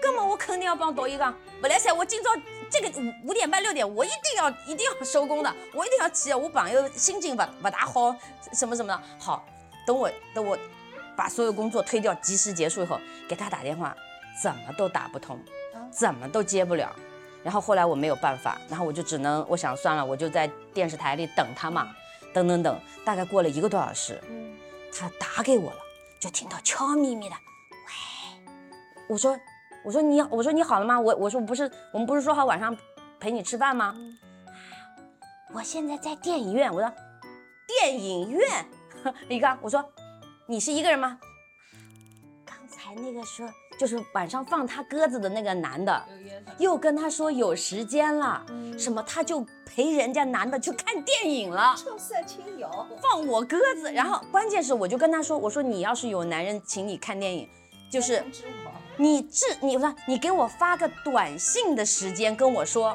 [0.00, 2.30] 根本我肯定要帮导演讲，不来噻，我今朝
[2.70, 8.14] 这个五五点半六点，我一定要一定要收工的，我一定要起，我朋友心情不不大好，
[8.52, 9.02] 什么什么的。
[9.18, 9.44] 好，
[9.84, 10.56] 等我等我
[11.16, 13.94] 把所有工作推掉，及时结束以后，给他打电话，
[14.40, 15.38] 怎么都打不通，
[15.90, 16.94] 怎么都接不了。
[17.42, 21.90] 然后后来我没有办法，然后我就只能，我想算了，我就在电视台里等他嘛，
[22.32, 24.22] 等等等，大概过了一个多小时，
[24.92, 25.78] 他打给我了，
[26.20, 27.34] 就听到悄咪咪的，
[27.86, 28.52] 喂，
[29.08, 29.36] 我说，
[29.84, 31.00] 我说你，我说你好了吗？
[31.00, 32.76] 我我说不是，我们不是说好晚上
[33.18, 33.96] 陪你吃饭吗？
[35.52, 36.92] 我现在在电影院，我说
[37.66, 38.66] 电影院，
[39.28, 39.84] 李刚，我说
[40.46, 41.18] 你是一个人吗？
[42.44, 46.04] 刚才那个说就是晚上放他鸽子的那个男的，
[46.58, 48.44] 又跟他说有时间了，
[48.78, 51.74] 什么他就陪人家男的去看电影了。
[51.82, 57.48] 重色轻友，放我鸽子，然后关键是我就跟他说，我说你要是有男人请你看电影，
[57.90, 58.22] 就是。
[59.00, 62.94] 你这你不是你给我发个短信的时间跟我说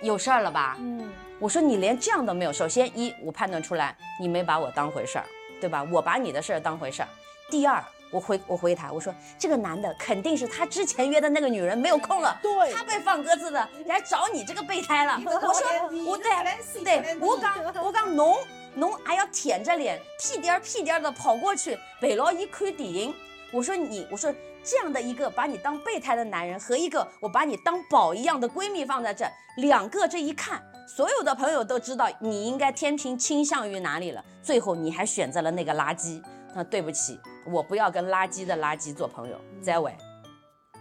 [0.00, 0.76] 有事儿了吧？
[0.78, 2.52] 嗯，我说你连这样都没有。
[2.52, 5.24] 首先一，我判断出来你没把我当回事儿，
[5.60, 5.82] 对吧？
[5.90, 7.08] 我把你的事儿当回事儿。
[7.50, 15.20] 第二，我回我回他，我说这个男的肯定是他之前约的那个女人没有空了，对他被放鸽子的来找你这个备胎了。
[15.24, 15.66] 我说
[16.06, 18.38] 我对对，我刚我刚侬
[18.76, 23.12] 侬还要舔着脸屁颠儿屁颠儿的跑过去陪牢伊看电影。
[23.50, 24.32] 我说你，我说
[24.64, 34.24] 这样的一个把你当备胎的男人和一个我把你当宝一样的闺蜜放在这，两个这一看，所有的朋友都知道你应该天平倾向于哪里了。
[34.42, 36.22] 最后你还选择了那个垃圾，
[36.54, 39.96] 那对不起，我不要跟垃圾的垃圾做朋友，再会，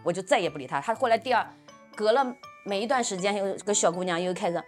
[0.03, 0.79] 我就再也不理他。
[0.81, 1.47] 他后来第二，
[1.95, 2.25] 隔了
[2.65, 4.63] 没一段时间，有个小姑娘又开始。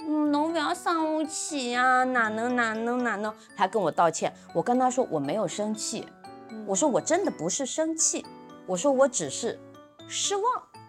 [0.00, 3.32] 嗯，侬不要生我气呀，哪能哪能哪能？
[3.56, 6.04] 她跟我道歉，我跟她说我没有生气，
[6.66, 8.26] 我说我真的不是生气，
[8.66, 9.58] 我说我只是
[10.08, 10.44] 失望。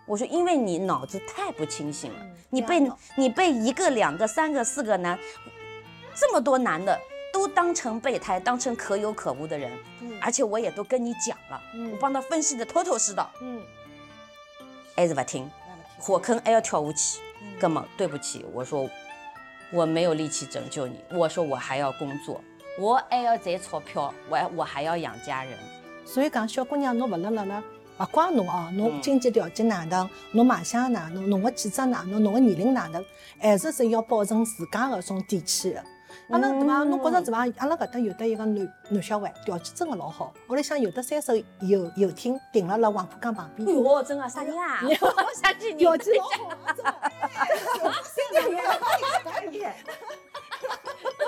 [0.06, 5.18] 我说因为你脑子太不清醒了，你被你被一个、两个、三个、四个男，
[6.14, 7.00] 这么多男的
[7.32, 9.72] 都当成备胎，当成可有可无的人，
[10.22, 13.64] 而且我也都跟你讲了，我帮他分析的头头是道，嗯，
[14.94, 15.50] 还是不听，
[15.98, 17.22] 火坑还要跳下去。
[17.58, 18.90] 哥们对不起，我说
[19.72, 22.44] 我没有力气拯救你，我说我还要工作，
[22.78, 25.58] 我还要赚钞票，我我还要养家人。
[26.06, 27.64] 所以讲，小姑娘，侬勿能辣辣，
[28.00, 33.04] 勿怪侬哦，侬经济条件哪能，侬卖相哪能，侬个气质哪能，侬个年龄哪能，
[33.40, 35.84] 还是是要保证自家个种底气的。
[36.30, 36.84] 阿拉对伐？
[36.84, 37.40] 侬觉着对伐？
[37.58, 40.32] 阿拉搿搭有得一个男男小孩，条件真个老好。
[40.48, 43.68] 屋里向有得三艘游游艇停辣辣黄浦江旁边。
[43.68, 44.80] 哟，真个啥人啊？
[45.42, 45.76] 啥人？
[45.78, 46.30] 条件老好，
[46.76, 46.94] 真的。
[48.04, 49.74] 三个月
[51.18, 51.23] 可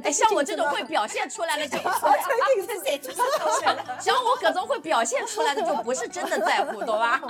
[0.00, 0.04] 以。
[0.04, 1.78] 哎，像我这种会表现出来的 就，
[4.00, 7.20] 像我各种会表现出来的就不是真的在乎，懂吧？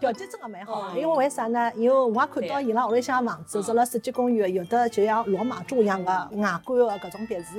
[0.00, 1.70] 条件真的蛮好的，因为为啥呢？
[1.74, 7.58] 因为我也看到伊拉屋里向房子住了世纪公园，有的就像罗马柱一样的外观的各种别墅，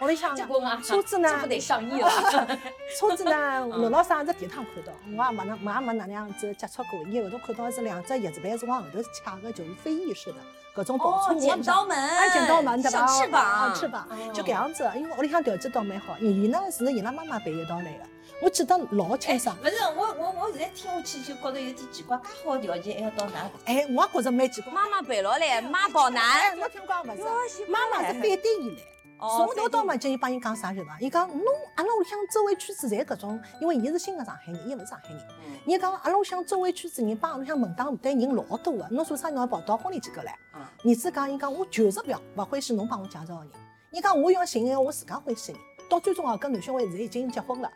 [0.00, 0.36] 屋里向
[0.82, 2.10] 车子呢，这不得上亿了？
[2.98, 7.00] 车子呢，陆老师也是第一趟看到，我也没能，我也没哪能样子接触过。
[7.08, 10.38] 伊后头看到是两只叶子板是往后头掐的，就是飞翼式的。
[10.74, 13.06] 搿种跑车，剪刀门，哎，剪刀门对吧？
[13.06, 14.90] 翅膀，翅膀，就搿样子。
[14.96, 18.06] 因为屋里向条件倒蛮好，伊呢是伊拉妈妈陪一道来的，
[18.40, 19.54] 我记得老清爽。
[19.62, 23.50] 不是，我我我现在听下去就觉得有点奇怪，介好条件还要到哪？
[23.66, 24.72] 哎，我也觉着蛮奇怪。
[24.72, 26.56] 妈妈陪牢来，妈宝男。
[26.56, 27.66] 侬听讲勿是？
[27.66, 28.30] 妈妈是反对
[28.60, 28.91] 伊来。
[29.36, 30.98] 从头到尾就伊帮伊讲啥是伐？
[31.00, 31.44] 伊讲侬
[31.76, 35.20] 阿拉屋里向周围圈子侪搿种，因为伊是新个上海人，伊勿是上海人。
[35.66, 40.36] 伊讲阿拉屋里向周围圈子人帮阿拉屋里向门当户对人老多个，侬做啥要跑到婚礼机构来？
[40.84, 43.50] 儿子讲伊讲我就是勿勿欢喜侬帮我介绍个人。
[43.92, 45.60] 伊讲我要寻一个我自家欢喜人。
[45.88, 47.70] 到最终哦，跟男小孩现在已经结婚了。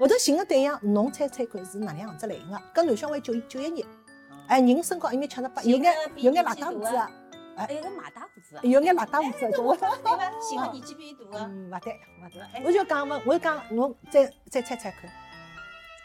[0.00, 2.60] 后头寻个对象，侬猜猜看是哪能样子类型个？
[2.74, 3.86] 跟男小孩九九一年，
[4.48, 6.90] 哎，人身高一米七十八，有眼有眼邋遢胡子。
[7.66, 10.32] 还有个马大胡子，有眼马大胡子，就对伐？
[10.48, 12.64] 寻个年纪比伊大个，嗯，勿对，勿对。
[12.64, 15.10] 我就讲问，我就讲侬再再猜猜看。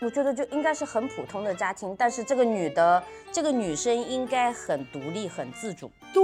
[0.01, 6.23] 我觉得就应该是很普通的家庭，但是这个女的，这个女生应该很独立、很自主，对，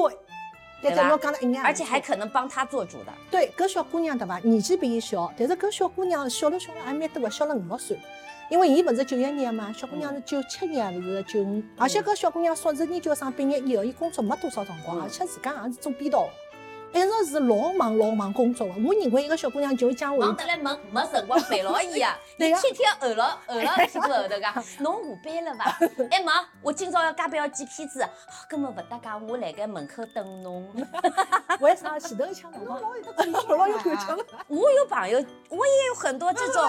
[0.81, 1.17] 对吧？
[1.17, 3.13] 讲了一样，而且还可能帮她做主的。
[3.31, 4.37] 对，搿小姑娘对伐？
[4.39, 7.97] 年纪比伊小，但是搿小姑娘小了小了还蛮多个，小了五六岁。
[8.51, 11.63] 因为伊勿是九一年嘛，小姑娘是九七年，勿是九五。
[11.77, 16.27] 而且搿小姑娘硕士研究生毕业以后，伊工作没多少辰光，而且自家也是做编导。
[16.93, 18.73] 一直是老忙老忙工作的。
[18.85, 22.17] 我认为一个小姑娘就讲会忙得来没没辰光陪牢伊啊！
[22.37, 25.77] 伊天天后牢后牢屁股后头讲，侬下班了伐？
[26.11, 28.09] 哎妈，我今朝要加班要剪片子，啊
[28.49, 30.67] 根本勿搭界，我辣盖门口等侬。
[31.59, 34.25] 为啥前头一腔辰光老有得老有感情了？
[34.47, 36.63] 我有朋友，我也有很多这种。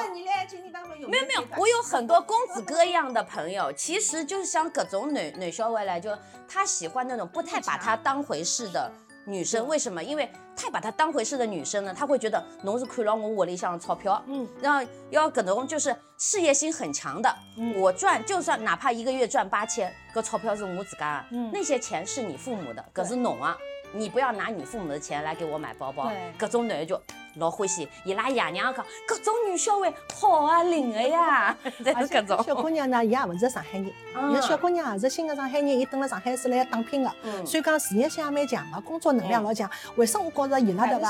[1.09, 6.11] 没有没有，我有很多公子哥一样的朋友，其实就是像各种男男小孩来，就
[6.49, 8.91] 他喜欢那种不太把他当回事的
[9.25, 9.67] 女生。
[9.67, 10.03] 为什么？
[10.03, 17.35] 因为太把她当回事的女生呢，她会觉得侬是看牢我窝里向的钞票，嗯，然后要各种就是事业心很强的。
[17.57, 23.57] 嗯我赚就算哪怕一个月赚八千，搿钞票是我自家的，嗯那些钱是你父母的，可是侬啊。
[23.95, 26.99] 你不要拿你父母的钱来给我买包包对，各种男的就
[27.35, 32.45] 老欢喜，伊拉爷娘讲，各种女小孩好啊，灵的呀，这而且是各种。
[32.45, 39.69] 小姑娘呢，伊也勿是上海人，嗯伊小姑娘也是新的上海人，伊蹲辣上海是来打拼的，嗯所以讲事业心也蛮强的，工作能力也老强。
[39.97, 41.09] 为啥我觉着伊拉对伐？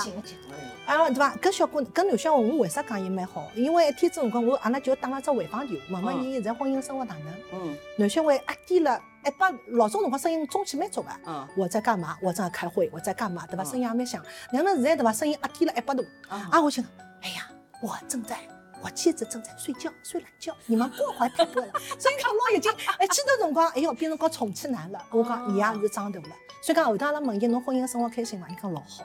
[0.87, 1.35] 啊，对伐？
[1.37, 3.51] 搿小姑搿男小孩，我为啥讲伊蛮好？
[3.55, 7.35] 因为一天子辰光，我阿拉就打了只回访电话，问问伊现在婚姻生活哪能。
[7.55, 11.09] 嗯男小孩一点了，一把老早辰光声音中气蛮足个。
[11.27, 12.17] 嗯我在干嘛？
[12.23, 13.47] 我正在开会，我在干嘛？
[13.47, 13.63] 对吧？
[13.63, 14.23] 嗯声音也蛮响。
[14.51, 15.13] 两个人现在对伐？
[15.13, 16.05] 声音压低了一百度。
[16.29, 16.85] 啊啊，我想，
[17.23, 17.49] 哎呀，
[17.81, 18.39] 我正在，
[18.83, 21.73] 我妻子正在睡觉，睡懒觉，你们过怀太多了。
[21.99, 25.01] 所以讲老已经，哎，去到辰光，哎哟，变成个宠妻男了。
[25.11, 26.29] 我讲伊也是长大了。
[26.63, 28.49] 所以讲后头阿拉问伊，侬婚姻生活开心伐？
[28.49, 29.05] 伊讲老好，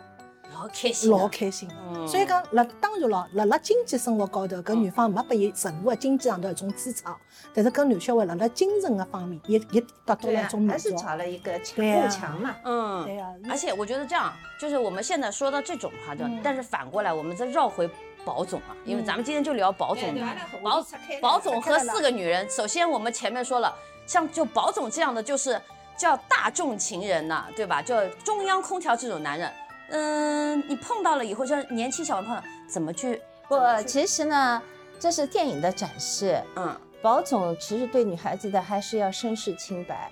[0.57, 1.69] 老开心啊，老开心。
[1.93, 7.13] 嗯所以讲，辣当然咯，辣辣经济生活高头，搿女方没拨伊任何的经济上头一种支撑，
[7.53, 10.97] 但是搿男小孩辣辣精神个方面，也也得到了一种，满还是足。
[10.97, 12.55] 找了一个强对啊护墙嘛。
[12.63, 17.89] 嗯，对呀，而且我觉得这样，就是我们现在说到这种哈，就嗯但是反过来，我们再绕回
[18.23, 20.33] 宝总啊，因为咱们今天就聊宝总嘛。
[20.63, 23.73] 保拆开了保总和四个女人，首先我们前面说了，
[24.05, 25.61] 像就宝总这样的，就是
[25.97, 27.81] 叫大众情人呐、对吧？
[27.81, 29.51] 就中央空调这种男人，
[29.89, 33.21] 嗯，你碰到了以后，像年轻小朋友碰，怎么去？
[33.47, 34.61] 不其实呢，
[34.99, 36.41] 这是电影的展示。
[36.55, 40.11] 嗯保总其实对女孩子的还是要身世清白，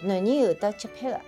[0.00, 1.20] 男人有的洁癖的，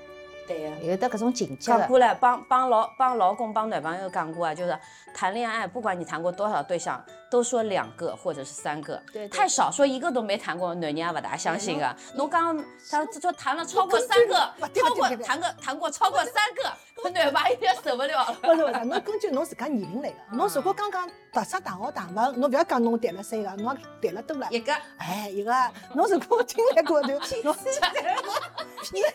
[0.47, 0.73] 对呀。
[0.81, 1.79] 有的各种情节的。
[1.81, 4.79] 讲过了，帮帮老帮老公帮男朋友讲过啊，就是
[5.12, 11.97] 谈恋爱，不管你谈过多少对象，都说两个或者是三个，对对太少说一个都没谈过，男人也不大相信啊。
[12.15, 12.57] 侬刚
[12.91, 18.37] 他说谈了超过三个，对超过谈个谈过超过三个，男娃 有点受不了了。
[18.41, 20.17] 不是不是，侬根据侬自家年龄来个。
[20.33, 24.47] 侬如果刚刚读上大学大学，侬勿要讲侬谈了三个，侬谈了多了。
[24.51, 25.53] 一个，哎，一个，
[25.95, 29.11] 侬如果经历过的，侬这个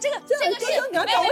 [0.00, 1.22] 这个这个是没有没有，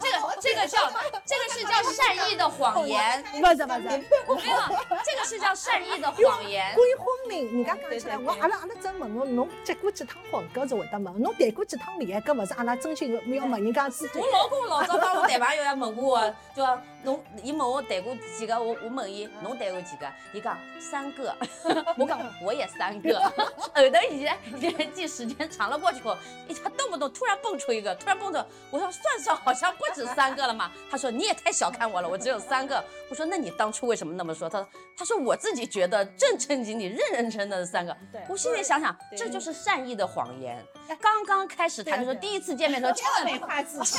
[0.00, 0.78] 这个这个叫
[1.26, 4.04] 这个是叫善意的谎言，不是不是，没
[4.50, 4.56] 有，
[5.04, 6.74] 这个是叫善意的谎言。
[6.74, 10.42] 关于婚姻，人家讲起来，我阿拉阿拉真问侬，侬结过几趟婚？
[10.54, 11.20] 搿是会得问。
[11.20, 12.20] 侬谈过几趟恋爱？
[12.22, 14.26] 搿勿是阿拉真心要问人家我。
[14.32, 21.36] 老公老早帮我谈朋友也问过我，就讲侬，伊问我谈过几个，我我问伊侬谈过几个，伊讲三个，
[21.98, 23.18] 我讲我也三个。
[23.18, 23.92] 后头现
[24.24, 26.16] 在年纪时间长了过去后，
[26.48, 30.70] 一下动不动突然蹦出一个，突然蹦出，我说算算好像不止三个了嘛。
[30.90, 32.82] 他说你也太小看我了，我只有三个。
[33.10, 34.48] 我说那你当初为什么那么说？
[34.48, 37.96] 他说他说我自己觉得正正经经、认认真真的三个。
[38.28, 40.62] 我现在想想，这就是善意的谎言。
[41.00, 43.98] 刚刚开始谈的时候，第一次见面的时候，千万美化自己。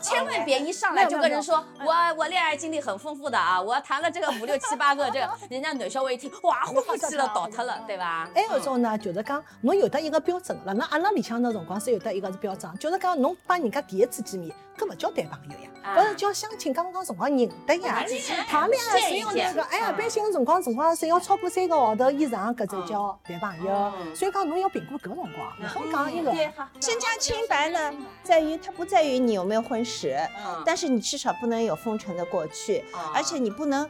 [0.00, 8.28] 千万 别一上来就跟人说，我我恋爱经历很丰富的啊，我谈了这个五六七八个，这个人家男小孩一听，哇， 欢喜了，倒脱了，对吧？
[8.34, 18.04] 还有一种呢，就是讲侬有得一个标准了，那阿拉里向的辰光是有得一个是标准，就是讲侬帮人家第一次见面，搿勿叫谈朋友呀，啊搿是叫相亲，刚刚辰光认得呀。
[18.48, 19.62] 谈恋爱谁要那个？
[19.64, 23.92] 哎呀，般性的辰光辰光谁要超过三个号头以上，搿才叫谈朋友。
[24.14, 25.26] 所以讲侬要评估搿辰光，
[25.60, 26.32] 勿好讲一个。
[26.80, 30.18] 身家清白呢，在于它不在于你有没有婚史，
[30.64, 33.88] 但是你至少不能有风尘的过去，而且你不能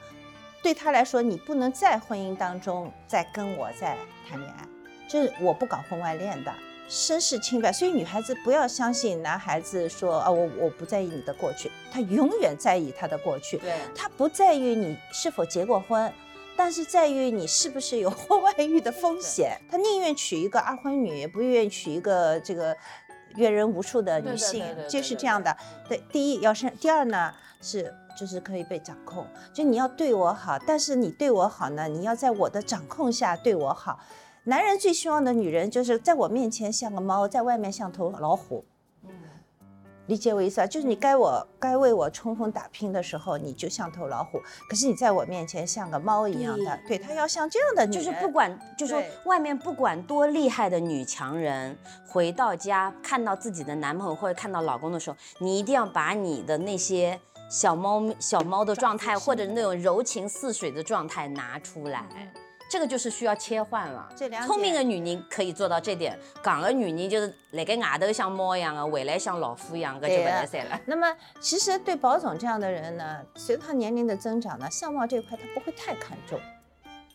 [0.63, 3.97] 对他来说，你不能在婚姻当中再跟我再
[4.29, 4.65] 谈恋爱，
[5.09, 6.53] 就是我不搞婚外恋的。
[6.91, 13.59] 身世清白，所以女孩子不要相信男孩子说啊，我我不在意你的过去，他永远在意他的过去。
[13.59, 16.11] 对，他不在于你是否结过婚，
[16.59, 19.57] 但是在于你是不是有 婚外遇的风险。
[19.71, 22.77] 他宁愿娶一个二婚女，也不愿意娶一个这个
[23.37, 25.57] 阅人无数的女性就是这样的。
[25.89, 34.01] 对，第一要是，第二呢是就是可以被掌控，就你要对我好，但是你对我好呢，你要在我的掌控下对我好。
[34.45, 38.65] 男人最希望的女人就是在我面前像个猫，在外面像头老虎。
[40.09, 40.67] 理解我意思啊？
[40.67, 46.99] 就是你该我该为我冲锋打拼的时候，你就像头老虎；可是你在我面前像个猫一样的，对。
[46.99, 62.05] 他要像这样的女人，就是不管，就是说外面不管多厉害的女强人，回到家看到自己的男朋友或者看到老公的时候，你一定要把你的那些小猫小猫的状态，或者那种柔情似水的状态拿出来。
[62.69, 64.09] 这个就是需要切换了。
[64.15, 70.79] 这两聪明的女人可以做到这点，戆的女人就是辣盖外头像猫一样的，回来像老虎一样，个就不来塞了。
[70.85, 76.39] 那么，其实对宝总这样的人呢，随着他年龄的增长呢，相貌这一块他不会太看重，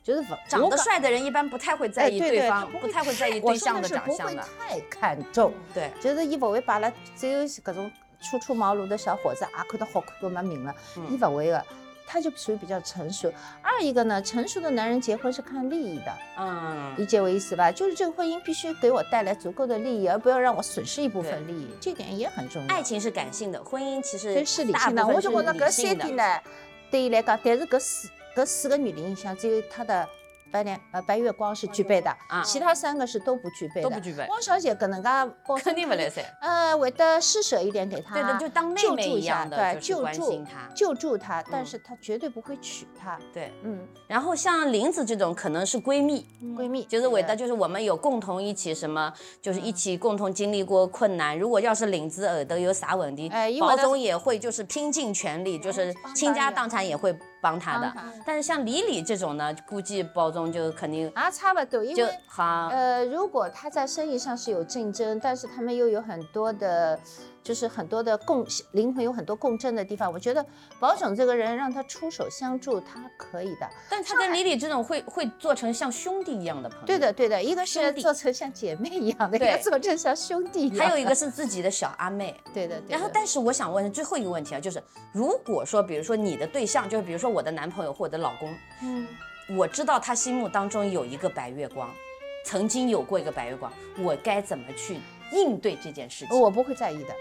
[0.03, 4.43] 就是我长得帅的人一般不太会在意对方，他不太会在意对象的长相的。
[4.57, 11.63] 太看重，对，就是伊不会把了只有搿种初出茅庐的小伙子啊看到好看都没命了，嗯伊勿会的。
[12.05, 13.31] 他就属于比较成熟。
[13.61, 17.71] 二一个呢，成熟的男人结婚是看利益的，嗯，理解我意思吧？
[17.71, 22.67] 就是这个婚姻必须给我带来足够的利益，而不要让我损失一部分利益，这点也很重要。
[22.67, 26.39] 爱情是感性的，婚姻其实对是理性的，我就觉得是搿理性的三点呢，
[26.91, 30.07] 对伊来讲，但是搿四搿四个女人里向，只有她的
[30.53, 33.89] 白莲呃白月光是具备的，啊其他三个是都不具备的。
[33.89, 35.09] 都不具备，汪小姐搿能介
[35.47, 36.23] 包肯定不来塞。
[36.41, 40.69] 呃，会得施舍一点给她，对的，就当妹妹一一样的，对，关救助心她。
[40.75, 43.17] 救助她，嗯但是她绝对不会娶她。
[43.33, 51.37] 对，嗯，然后像林子这种可能是闺蜜，闺蜜就是为的的，就是我们有共同一起什么，就是嗯一起共同经历过困难。
[51.39, 57.93] 如果要是林子耳朵有啥问题哎，因为他包总也会就是拼尽全力，就是倾家荡产也会帮他的。
[58.25, 62.17] 但是像李李这种呢，估计包装就肯定啊，差不多，因就为。
[62.25, 62.69] 好。
[62.71, 66.97] 呃，如果他在生意上是有竞争，但是他们又有很多的，
[67.43, 70.43] 就是很多的共灵魂有很多共振的地方，我觉得
[70.79, 73.69] 保总这个人让他出手相助，他可以的。
[73.89, 76.85] 但他跟李李这种会会做成像兄弟一样的朋友。
[76.85, 80.83] 对的，对的，一个是做成像姐妹一样的， 一对个做成像兄弟一样的。
[80.85, 82.33] 还有一个 是自己的小阿妹。
[82.53, 82.95] 对的，对的。
[82.95, 84.81] 然后，但是我想问最后一个问题啊，就是
[85.11, 89.05] 如果说，比如说你的对象，就是比如说我的男朋友或者老公，嗯，
[89.57, 91.89] 我知道他心目当中有一个白月光，
[92.45, 93.69] 曾经有过一个白月光，
[93.99, 94.97] 我该怎么去
[95.33, 96.39] 应对这件事情？
[96.39, 97.15] 我不会在意的，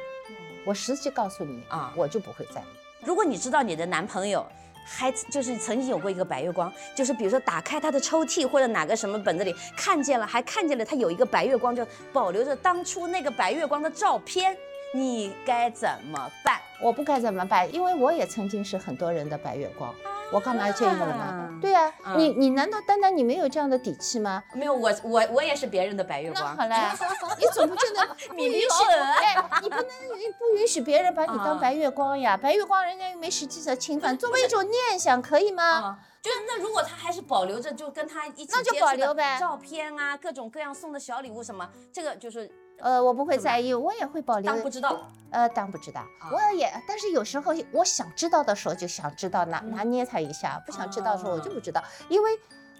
[0.64, 2.64] 我实际告诉你啊我就不会在意。
[3.04, 4.46] 如果你知道你的男朋友
[4.84, 14.56] 还就是曾经有过一个白月光，就是比如说打开他的抽屉或者哪个什么本子里看见了，还看见了他有一个白月光，就保留着当初那个白月光的照片，
[14.92, 16.60] 你该怎么办？
[16.80, 17.72] 我不该怎么办？
[17.72, 19.94] 因为我也曾经是很多人的白月光，
[20.32, 21.48] 我干嘛要这样呢啊？
[21.60, 24.42] 对啊，嗯你你难道单单你没有这样的底气吗？
[24.54, 26.42] 没有，我我我也是别人的白月光。
[26.56, 26.76] 那好嘞，
[27.38, 28.66] 你总不见得不允许
[29.62, 29.84] 你不能
[30.18, 32.36] 允不允许别人把你啊当白月光呀？
[32.36, 35.62] 白月光人家又没实际的侵犯，作为一种念想可以吗？
[35.64, 42.50] 啊，就是那如果他还是保留着，就跟他一起那就保留呗照片啊，各种各样送的小礼物什么，这个就是
[42.82, 44.60] 呃，我不会在意，我也会保留当。
[44.60, 44.98] 不知道。
[45.30, 52.30] 呃，当不知道，我也，但是有时候我想知道的时候就想知道，拿拿捏他一下；不想知道的时候我就不知道，因为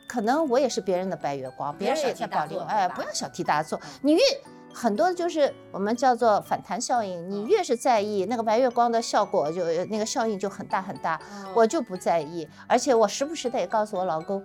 [0.06, 3.80] 可能我也是别人的白月光，别人也在保留，哎，不要小题大做。
[4.02, 4.20] 你越
[4.74, 11.18] 很多就是我们叫做反弹效应，你越是在意那个白月光的效果，就那个效应就很大很大。
[11.54, 14.44] 我就不在意，而且我时不时的也告诉我老公，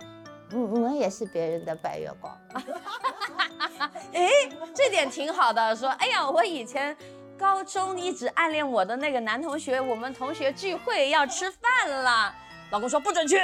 [0.51, 2.37] 嗯，我也是别人的白月光。
[4.13, 4.29] 哎，
[4.73, 5.75] 这点挺好的。
[5.75, 6.95] 说，哎呀，我以前
[7.37, 12.33] 高中一直暗恋我的那个男同学，我们同学聚会要吃饭了，
[12.71, 13.39] 老公说不准去。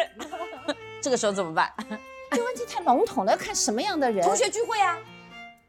[1.02, 1.72] 这个时候怎么办？
[2.32, 4.26] 这问题太笼统了，要看什么样的人。
[4.26, 4.98] 同学聚会啊，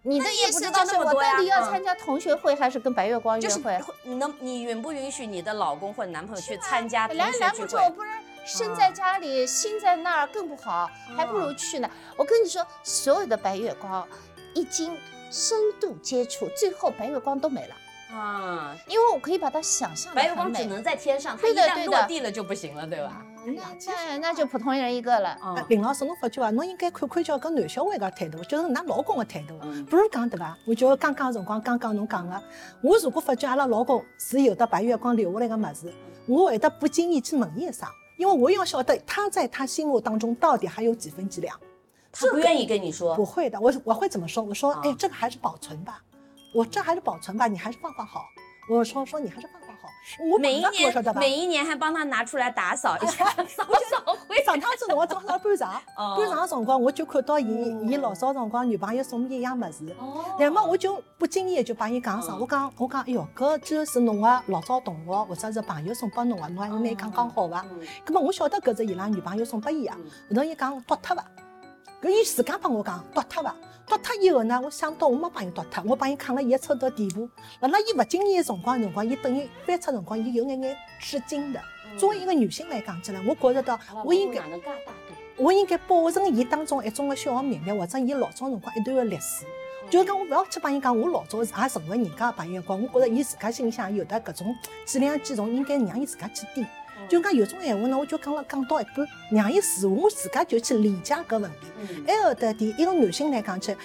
[0.03, 3.79] 你的意思就是我到底要嗯参加同学会还是跟白月光约就是会？
[4.05, 7.91] 你能你允不允许你的老公或者男朋友去参加同拦学聚拦不住会，？
[7.91, 11.91] 不然身在家里，心在那儿更不好，还不如去呢。
[12.17, 14.07] 我跟你说，所有的白月光
[14.55, 14.97] 一经
[15.31, 23.25] 深度接触，最后白月光都没了，啊，因为我可以把它想象的白月光只能在天上，它对一旦的落地了就不行了，对吧？
[23.47, 23.53] 那
[23.93, 25.37] 那那就普通人一个了。
[25.69, 26.51] 林老师，侬发觉伐？
[26.51, 29.59] 侬应该看看叫搿男小孩个态度，就是㑚老公个态度。
[29.63, 30.57] 嗯比如讲对伐？
[30.67, 32.43] 我就刚刚辰光刚刚侬讲个，
[32.83, 35.93] 我如果发觉阿拉老公是有的白月光留下来个物事，
[36.27, 37.87] 我会得不经意去问伊一声，
[38.25, 41.61] 因为我要晓得他在他心目当中到底还有几分几两。
[42.11, 44.43] 他不愿意跟你说不，会的，我我会怎么说？
[44.43, 46.03] 我说，啊哎，这个还是保存吧，
[46.55, 48.25] 我这还是保存吧，你还是放放好。
[48.71, 49.64] 我说说你还是放。
[50.31, 50.61] 我每一？
[50.61, 54.43] 年每一年还帮他拿出来打扫一下，扫扫灰。
[54.45, 57.47] 上趟子我正好搬场，哦搬场的辰光我就看到伊，
[57.89, 67.65] 伊老早辰光女朋友送伊一样物事，哦那么我就不经意的就帮伊讲声，嗯我讲我讲，哎哟，搿居是侬个老早同学或者是朋友送拨侬个，侬还有拿讲讲好伐？
[67.71, 71.25] 嗯葛末我晓得搿是伊拉女朋友送拨伊个，嗯后头伊讲丢脱伐？
[72.05, 73.57] 搿伊自家帮我讲丢脱伐？
[73.87, 77.27] 丢脱以后呢，我想到我没帮伊丢脱，我帮伊扛了伊个抽屉底部，
[77.61, 81.59] 辣辣伊勿经意个辰光辰光，伊等于翻出辰光，伊有眼眼吃惊的。
[81.97, 85.43] 作为一个女性来讲起来，我觉着到我应该哪能介大度？
[85.43, 89.47] 我应该保存伊当中一种个小个秘密，或者伊老早辰光一段个历史。
[89.91, 96.67] 就是讲我勿要去帮伊讲，我老早也成为人家朋友光，我觉着伊自家心里向有的搿种几两几重，应该让伊自家去掂。
[97.09, 101.59] 就讲有种闲话呢，我就讲了讲到一半，让伊自我自家就去理解搿问题。
[101.79, 103.77] 嗯还有的点，一个男性来讲起，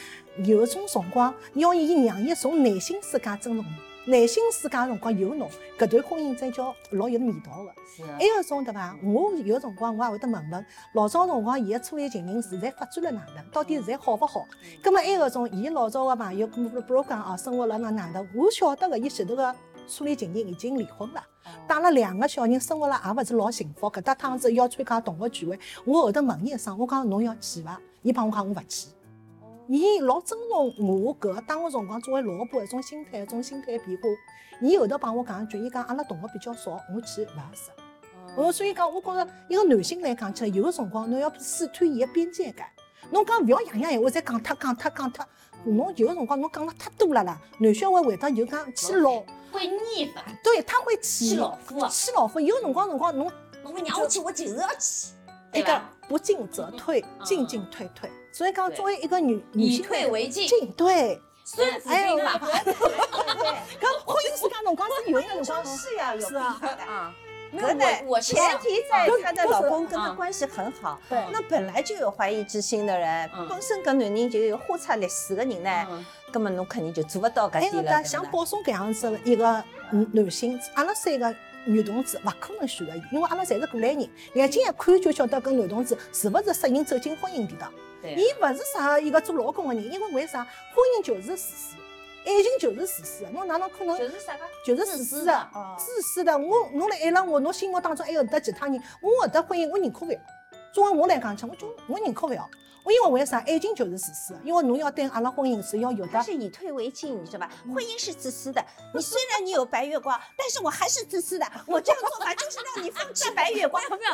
[0.45, 3.65] 有种辰光要伊让伊从内心世界尊重侬，
[4.05, 5.47] 内心世界辰光有侬，
[5.77, 7.71] 搿段婚姻才叫老有味道个。
[7.85, 8.95] 是还有种对伐？
[9.03, 13.45] 我有辰光我也会得问问，老早辰光伊个初恋情人现在发展了哪能？
[13.51, 14.45] 到底现在好勿好？
[14.81, 18.27] 葛末还有种伊老早个朋友，比如比如讲哦，生活辣哪哪能？
[18.33, 19.53] 我晓得个，伊前头个
[19.87, 21.23] 初恋情人已经离婚了。
[21.67, 23.91] 带了两个小人，生活了也勿是老幸福。
[23.91, 27.79] 搿搭趟子要参加同学聚会，我后头问伊一声，我讲侬要去伐？
[28.01, 28.87] 伊帮我讲我勿去。
[29.71, 34.03] 伊老尊重我搿个当个辰光作为老婆一种心态，一种心态变化。
[34.63, 37.69] 伊后头帮我讲一句，伊讲阿拉同学比较少，我去勿合适。
[38.35, 42.65] 我所以讲，我觉着一个男性来讲起来，有个辰光侬要试探伊个边界感。
[43.11, 45.23] 侬讲勿要样样闲话再讲脱讲脱讲脱，
[45.65, 52.39] 侬有个辰光侬讲了太多了啦，男小孩会得就讲气老，会逆反，对他会气气老夫啊气老夫。
[52.39, 53.31] 有辰光辰光侬
[53.63, 55.13] 侬会让我去，我就是要去，
[55.53, 55.79] 那个？
[56.07, 58.09] 不进则退，嗯进进退退。
[58.39, 62.45] 所以讲，作为一个女女以性退为进，进，对，孙子兵法搿
[64.05, 66.83] 婚姻有个辰光是要有 是啊避开的。
[66.83, 67.13] 啊。
[67.51, 70.15] 没有可能我我是前提在嗯她的老公都跟她嗯。
[70.15, 71.21] 关系很好，对。
[71.33, 73.45] 那本来就有怀疑之心的人，嗯。
[73.49, 76.05] 本身搿男人就有花差历史的人呢，嗯。
[76.31, 77.91] 根本侬肯定就做不到搿还有点了。
[77.91, 79.43] 的对像宝松搿样子的一个
[79.91, 81.35] 男男性，阿拉三个
[81.65, 87.69] 女同志勿可能选择伊，因为阿拉侪是过来人，眼睛一看就晓得搿男同志是勿是适应走进婚姻殿堂。
[88.01, 90.43] 对伊勿是啥一个做老公的人，因为为啥？
[90.43, 91.75] 婚姻就是自私，
[92.25, 94.39] 爱情就是自私的，侬哪能可能就是啥个？
[94.65, 100.19] 就是自私的自私的我侬来爱了我，侬心目当中还有得其他人，我搿搭婚姻我认可勿了。
[100.79, 102.49] 作为我来讲起，我就我认可勿了。
[102.85, 103.37] 我因为为啥？
[103.39, 106.13] 爱情就是自私的，因为侬要对阿拉婚姻是要有的。
[106.13, 107.51] 他是以退为进，你知道吧？
[107.65, 108.65] 婚姻是自私的，
[108.95, 111.45] 你虽然你有白月光，但是我还是自私的。
[111.67, 113.83] 我这样做法就是让你放弃白月光。
[113.91, 114.13] 没有，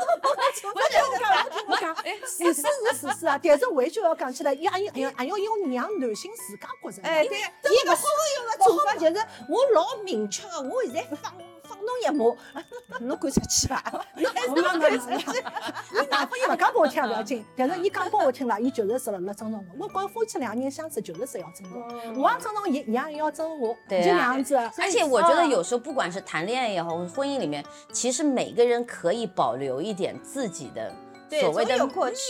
[0.74, 1.96] 我讲，我讲，
[2.26, 7.04] 自私是自私啊，但是回去要讲起来，也也也也要要让男性自家觉着。
[7.04, 7.38] 哎，对，
[7.72, 8.10] 伊个所
[8.40, 11.32] 有的做法就是我老明确的，我现在放
[11.66, 13.84] 放侬一马，侬敢出去吧。
[14.16, 19.86] 没没没没，伊哪怕伊勿讲拨我听勿要紧，但是伊讲拨我听了，伊就是是辣辣尊重我。
[19.86, 24.56] 我觉夫妻两个人相处就是是要尊重，我也尊重伊，伊也要尊重我，就这样子。
[24.78, 30.94] 而且我觉得有时候不管是谈恋爱也好，婚姻里面，其实每个人可以保留一点自己的。
[31.42, 31.76] 所谓的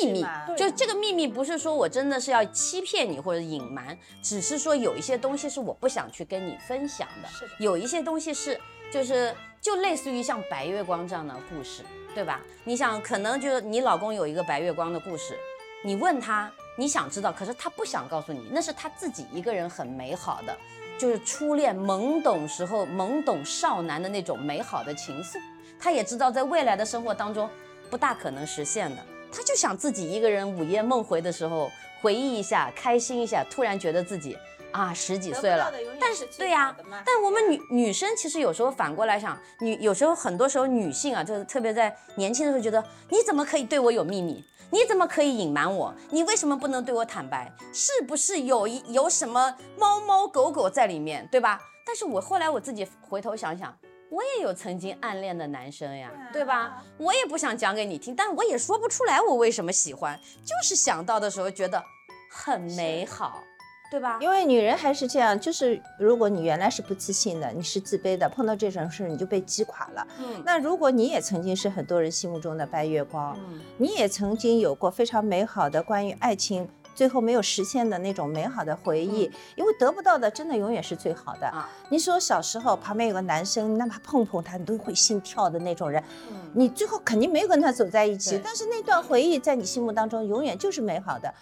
[0.01, 0.25] 秘密，
[0.57, 7.53] 就这个秘密不是说我真的是要欺骗你或者隐瞒，只是说有一些东西是我不想去跟你分享的，的。
[7.59, 8.59] 有一些东西是
[8.91, 11.83] 就是就类似于像白月光这样的故事，
[12.13, 12.41] 对吧？
[12.63, 15.37] 你想，可能就是你老公有一个白月光的故事，
[15.83, 20.55] 你问他，你想知道，可是他不想告诉你，那是他自己一个人很美好的，
[20.97, 25.37] 就是初恋懵懂时候懵懂少男的那种美好的情愫。
[25.79, 27.49] 他也知道在未来的生活当中
[27.89, 31.69] 不大可能实现的，他就想自己一个人午夜梦回的时候
[32.01, 34.37] 回忆一下，开心一下，突然觉得自己
[34.75, 35.71] 啊十几岁了。
[35.99, 44.43] 但是对呀、但我们女女生其实有时候反过来想，女有时候很多时候女性啊，就是特别在年轻的时候觉得，你怎么可以对我有秘密？
[44.71, 45.93] 你怎么可以隐瞒我？
[46.09, 47.49] 你为什么不能对我坦白？
[47.71, 51.59] 是不是有一有什么猫猫狗狗在里面，对吧？
[51.85, 53.77] 但是我后来我自己回头想想，
[54.09, 56.83] 我也有曾经暗恋的男生呀，对吧？
[56.97, 61.81] 我也不想讲给你听，但我也说不出来我为什么喜欢，就是想到的时候觉得
[62.31, 63.43] 很美好，
[63.95, 64.17] 对吧？
[64.19, 70.05] 因为女人还是这样，就是如果你原来是不自信的，你是自卑的，碰到这种事你就被击垮了。
[70.19, 76.67] 嗯那如果你也曾经是很多人心目中的白月光，嗯你也曾经有过非常美好的关于爱情。
[76.93, 81.47] 最后没有实现的那种美好的回忆，因为得不到的真的永远是最好的。
[81.47, 91.33] 啊你说小时候旁边有个男生，哪怕碰碰他，你都会心跳的那种人，嗯你最后肯定没有跟他走在一起，但是那段回忆在你心目当中永远就是美好的，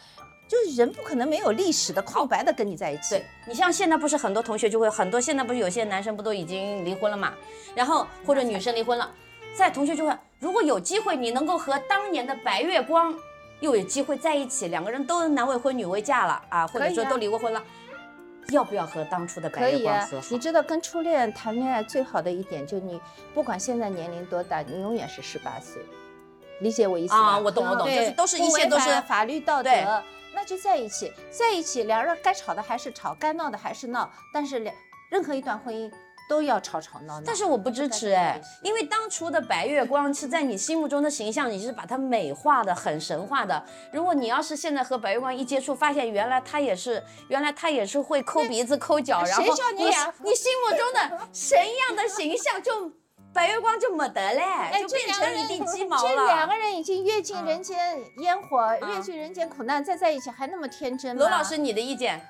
[0.53, 3.15] 就是人不可能没有历史的空白的跟你在一起。
[3.15, 7.33] 对你像现在不是很多同学就会很多，现在不是有些男生不都已经离婚了嘛？
[7.73, 9.11] 然后或者女生离婚了，
[9.57, 13.15] 在同学就会，如果有机会你能够和当年的白月光
[13.61, 17.63] 又有机会在一起，两个人都男未婚女未嫁了啊，或者说可以啊都离过婚了，
[18.49, 23.01] 要不要和当初的白月以啊光和好？，你知道跟初恋谈恋爱最好的一点，就你
[23.33, 25.81] 不管现在年龄多大，你永远是十八岁，
[26.59, 27.31] 理解我意思吗？
[27.31, 29.85] 啊，我懂我懂，就对是都是一切都是法律道德对，
[30.33, 34.75] 那就在一起，在一起，两人该吵的还是吵，该闹的还是闹，但是两
[35.09, 35.91] 任何一段婚姻
[36.27, 37.23] 都要吵吵闹闹。
[37.25, 43.63] 但是我不支持哎，因为当初的白月光是在你心目中的形象，你是把它美化的很神话的。
[43.91, 52.91] 如果你要是现在和白月光一接触，发现原来他也是，原来他也是会抠鼻子、抠脚，然后谁叫你俩你心目中的神一样的形象就
[53.33, 54.43] 白月光就没得嘞，
[54.79, 56.53] 就这变成一两个人地鸡毛这两个。
[56.55, 61.19] 人已经阅尽人间烟火，嗯阅尽人间苦难，再在一起还那么天真吗？
[61.19, 62.21] 罗老师，你的意见，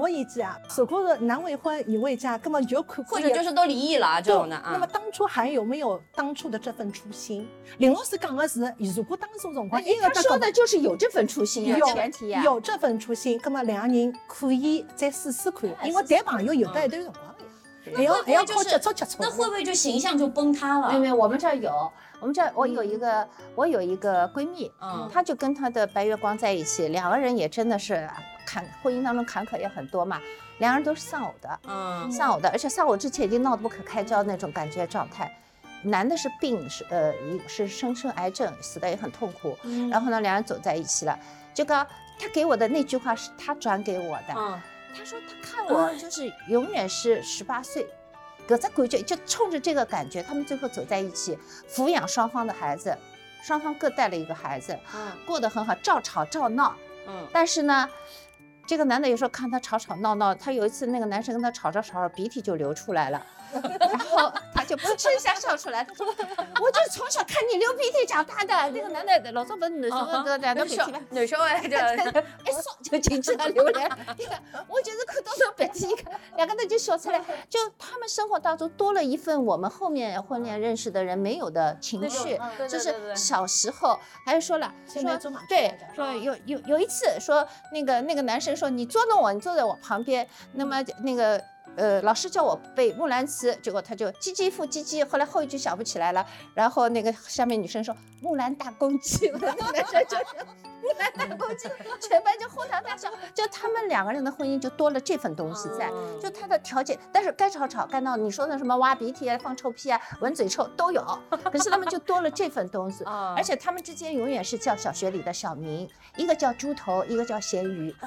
[0.00, 4.70] 我意见啊，如果是男未婚女未嫁，根本就看或者就是都离异了啊这种的啊。
[4.72, 7.46] 那么当初还有没有当初的这份初心？
[7.78, 9.82] 林老师讲的是，如果当初辰光
[10.14, 12.42] 他说的就是有这份初心啊，有前提呀。
[12.42, 17.33] 有这份初心，那么两个人可以再试试看，因为谈朋友有的一段辰光
[17.84, 19.16] 的呀，还要还要靠接触接触。
[19.20, 20.88] 那会不会就形象就崩塌了？
[20.88, 28.08] 没有没有，我们这儿有，我们这儿我有一个我有一个闺蜜，嗯她就跟她的白月光在一起，两个人也真的是
[28.46, 30.20] 坎婚姻当中坎坷也很多嘛，
[30.58, 35.30] 两个人都是丧偶的，嗯丧偶的，而且丧偶之前已经闹得不可开交那种感觉状态。
[35.86, 39.54] 男的是病是呃一是生生癌症，死的也很痛苦。
[39.64, 41.18] 嗯然后呢，两人走在一起了。
[41.52, 41.86] 这个
[42.18, 44.58] 他给我的那句话是他转给我的，嗯
[44.96, 47.86] 他说他看我就是永远是十八岁，
[48.46, 51.36] 搿只感觉就冲着这个感觉，他们最后走在一起，
[51.68, 52.96] 抚养双方的孩子，
[53.42, 56.74] 双方各带了一个孩子，嗯过得很好，照吵照闹。
[57.06, 57.88] 嗯但是呢，
[58.66, 63.26] 这个男的有时候看他吵吵闹闹，他有一次那个男生跟他吵着吵着鼻涕就流出来了。
[63.78, 66.06] 然后他就噗嗤一下笑出来，他说
[66.60, 71.00] ：“我就从小看你流鼻涕长大的。”那个男的老早不是男生的两个鼻涕吗？
[71.10, 73.98] 女生哎，这一 说就进去了，流来了。
[74.18, 85.02] 你看，我就是看到那鼻涕，一看两个人就笑出来， 就他们生活当中多了一份我们后面婚恋认识的人没有的情绪，就是小时候还说了说
[85.48, 91.42] 对说有有有一次说那个那个男生说你捉弄我，你坐在我旁边，那么那个。
[91.76, 96.24] 呃，老师叫我背《木兰辞》，结果他就唧唧复唧唧，后来后一句想不起来了。
[96.54, 100.24] 然后那个下面女生说“木兰大公鸡”，那 个男生就是
[100.80, 101.68] “木兰大公鸡”，
[102.00, 103.10] 全班就哄堂大笑。
[103.34, 111.04] 就他们两个人的婚姻就多了这份东西在，嗯就他的条件，但是该吵吵该闹，你说的什么挖鼻涕啊、放臭屁啊、闻嘴臭都有，
[111.50, 113.02] 可是他们就多了这份东西。
[113.04, 117.92] 啊而且他们之间永远是叫小学里的小名，一个叫猪头，一个叫咸鱼。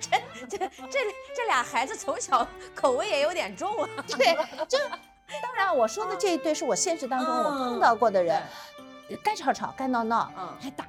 [0.00, 0.10] 这
[0.46, 0.98] 这这
[1.34, 3.88] 这俩孩子从小口味也有点重啊。
[4.06, 4.34] 对，
[4.66, 4.78] 就
[5.42, 8.42] 当然我说的这一对是我现实当中我碰到过的人，
[9.22, 10.84] 该吵吵该闹闹，嗯还打。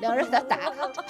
[0.00, 0.58] 两人在打，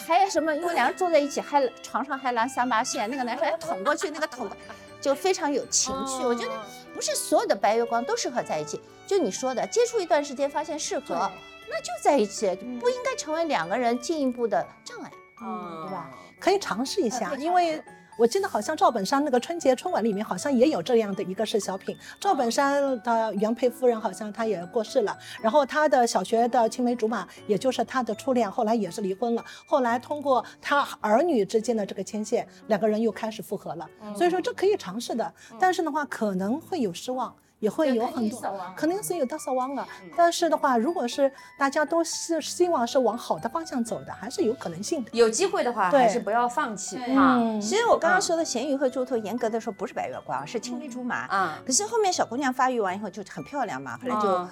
[0.07, 0.55] 还有什么？
[0.55, 4.57] 因为两人坐在一起，还床上还拦三八线，那个男生还捅过去，那个捅过，
[5.00, 6.22] 就非常有情趣。
[6.22, 6.53] 我觉得
[6.94, 11.30] 不是所有的白月光都适合在一起，就你说的，接触一段时间发现适合，
[11.70, 15.11] 那就在一起，不应该成为两个人进一步的障碍。
[15.40, 16.11] 嗯，对吧？
[16.38, 17.82] 可以尝试一下，因为
[18.18, 21.96] 我记得好像赵本山那个春节春晚里面好像也有这样的一个是小品。
[22.20, 29.44] 赵本山的原配夫人好像她也过世了，然后他的小学的青梅竹马，也就是他的初恋，后来也是离婚了。
[29.66, 33.88] 后来通过他儿女之间的这个牵线，两个人又开始复合了。
[34.14, 37.34] 所以说这可以尝试的，但是的话可能会有失望。
[37.62, 38.40] 也会有很多，
[38.76, 39.86] 肯定是有的失望的。
[40.16, 45.10] 但是的话，如果是大家都是希望是往好的方向走的，还是有可能性的。
[45.12, 47.36] 有机会的话还是不要放弃哈。
[47.36, 51.18] 嗯其实我刚刚说的咸鱼和猪头，严格的说不是白月光，是青梅竹马。
[51.28, 54.48] 啊，可是后面小姑娘发育完以后就很漂亮嘛，后来就、嗯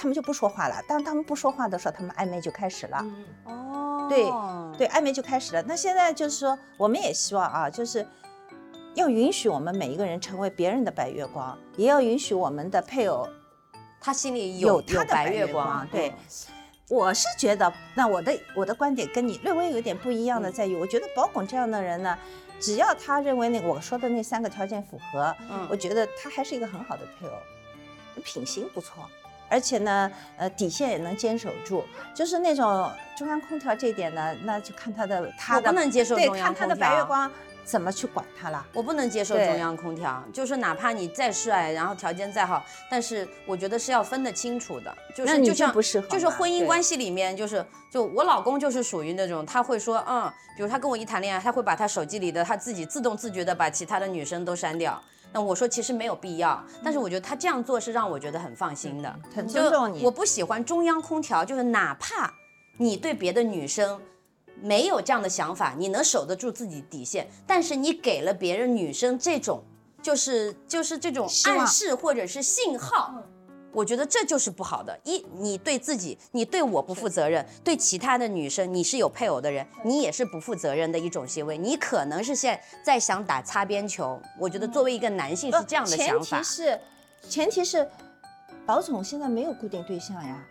[0.00, 0.76] 他们就不说话了。
[0.88, 3.04] 当他们不说话的时候，他们暧昧就开始了。
[3.46, 4.30] 哦，对
[4.78, 5.62] 对，暧昧就开始了。
[5.66, 8.06] 那现在就是说，我们也希望啊，就是
[8.98, 13.28] 要允许我们每一个人成为别人的白月光，也要允许我们的配偶
[14.00, 16.12] 他心里有有他的白月光光，对。
[16.90, 22.18] 我是觉得，那我的我的观点跟你略微有点不一样的在于，我觉得保孔这样的人呢，
[22.58, 27.32] 只要他认为那个我说的那三个条件符合，嗯我觉得他还是一个很好的配偶，
[28.24, 29.06] 品行不错，
[29.50, 31.84] 而且呢，呃，底线也能坚守住，
[32.14, 37.30] 就是那种中央空调这一点呢，那就看他的他的我不能接受对，看他的白月光
[37.68, 38.66] 怎么去管他了。
[38.72, 44.96] 我不能接受中央空调，就是哪怕你再帅，然后条件再好，但是我觉得是要分得清楚的。
[45.14, 54.98] 就那你就是就像不适合就是婚姻关系里面，就是就我老公就是属于那种他会说，嗯，比如他跟我一谈恋爱，他会把他手机里的他自己自动自觉的把其他的女生都删掉。
[55.30, 62.32] 那我说其实没有必要，但是我觉得他这样做是让我觉得很放心的，很尊重你我不喜欢中央空调，就是哪怕
[62.78, 64.00] 你对别的女生
[64.62, 69.62] 没有这样的想法，你能守得住自己底线，但是你给了别人女生这种，
[70.02, 73.14] 就是就是这种暗示或者是信号，
[73.72, 74.98] 我觉得这就是不好的。
[75.04, 81.56] 一，你对自己，你对我不负责任，对其他的女生，你是有配偶的人，你也是不负责任的一种行为。
[81.58, 84.20] 你可能是现在想打擦边球。
[84.38, 86.44] 我觉得作为一个男性是这样的想法前提。
[86.44, 86.80] 是，
[87.28, 87.88] 前提是，
[88.66, 90.44] 宝总现在没有固定对象呀，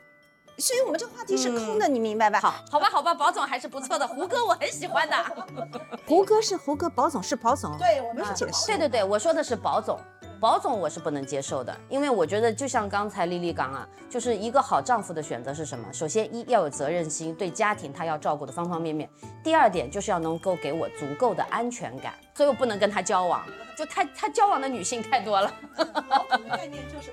[0.58, 2.40] 所以我们这话题是空的，你明白吧？
[2.40, 5.16] 好，好吧，好吧，宝总还是不错的，胡歌我很喜欢的。
[6.08, 7.78] 胡歌是胡歌，宝总是宝总。
[7.78, 8.66] 对我们是解释。
[8.66, 10.00] 对对对，我说的是宝总，
[10.40, 15.86] 宝总我是不能接受的，因为我觉得就像刚才丽丽讲啊，就是一个好丈夫的选择是什么？
[15.94, 19.08] 首先一要有责任心，对家庭他要照顾的方方面面；
[19.44, 23.46] 第二点就是要能够给我足够的安全感，所以我不能跟他交往，
[23.78, 25.54] 就他他交往的女性太多了。
[26.50, 27.12] 概念就是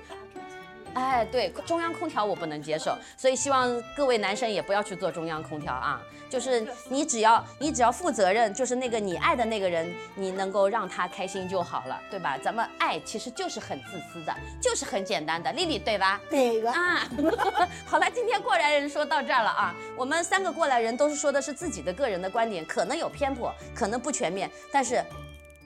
[0.95, 6.01] 哎，对，中央空调我不能接受，所以希望各位男生也不要去做中央空调啊。
[6.27, 12.37] 就是你只要你只要负责任，就是那个你爱的那个人，你能够让他开心就好了，对吧？
[12.37, 16.19] 咱们爱其实就是很自私的，就是很简单的，丽丽对吧？
[16.29, 16.71] 对个。
[16.71, 17.07] 啊，
[17.85, 19.75] 好了，今天过来人说到这儿了啊。
[19.95, 25.01] 我们三个过来人都是说的是自己的个人的观点，可能有偏颇，可能不全面，但是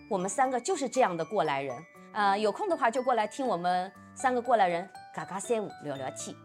[0.09, 1.75] 我们三个就是这样的过来人。
[2.11, 6.35] 呃，有空的话就过来听我们三个过来人嘎嘎三五聊聊天。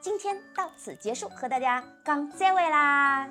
[0.00, 3.28] 今天到此结束，和大家讲再会啦。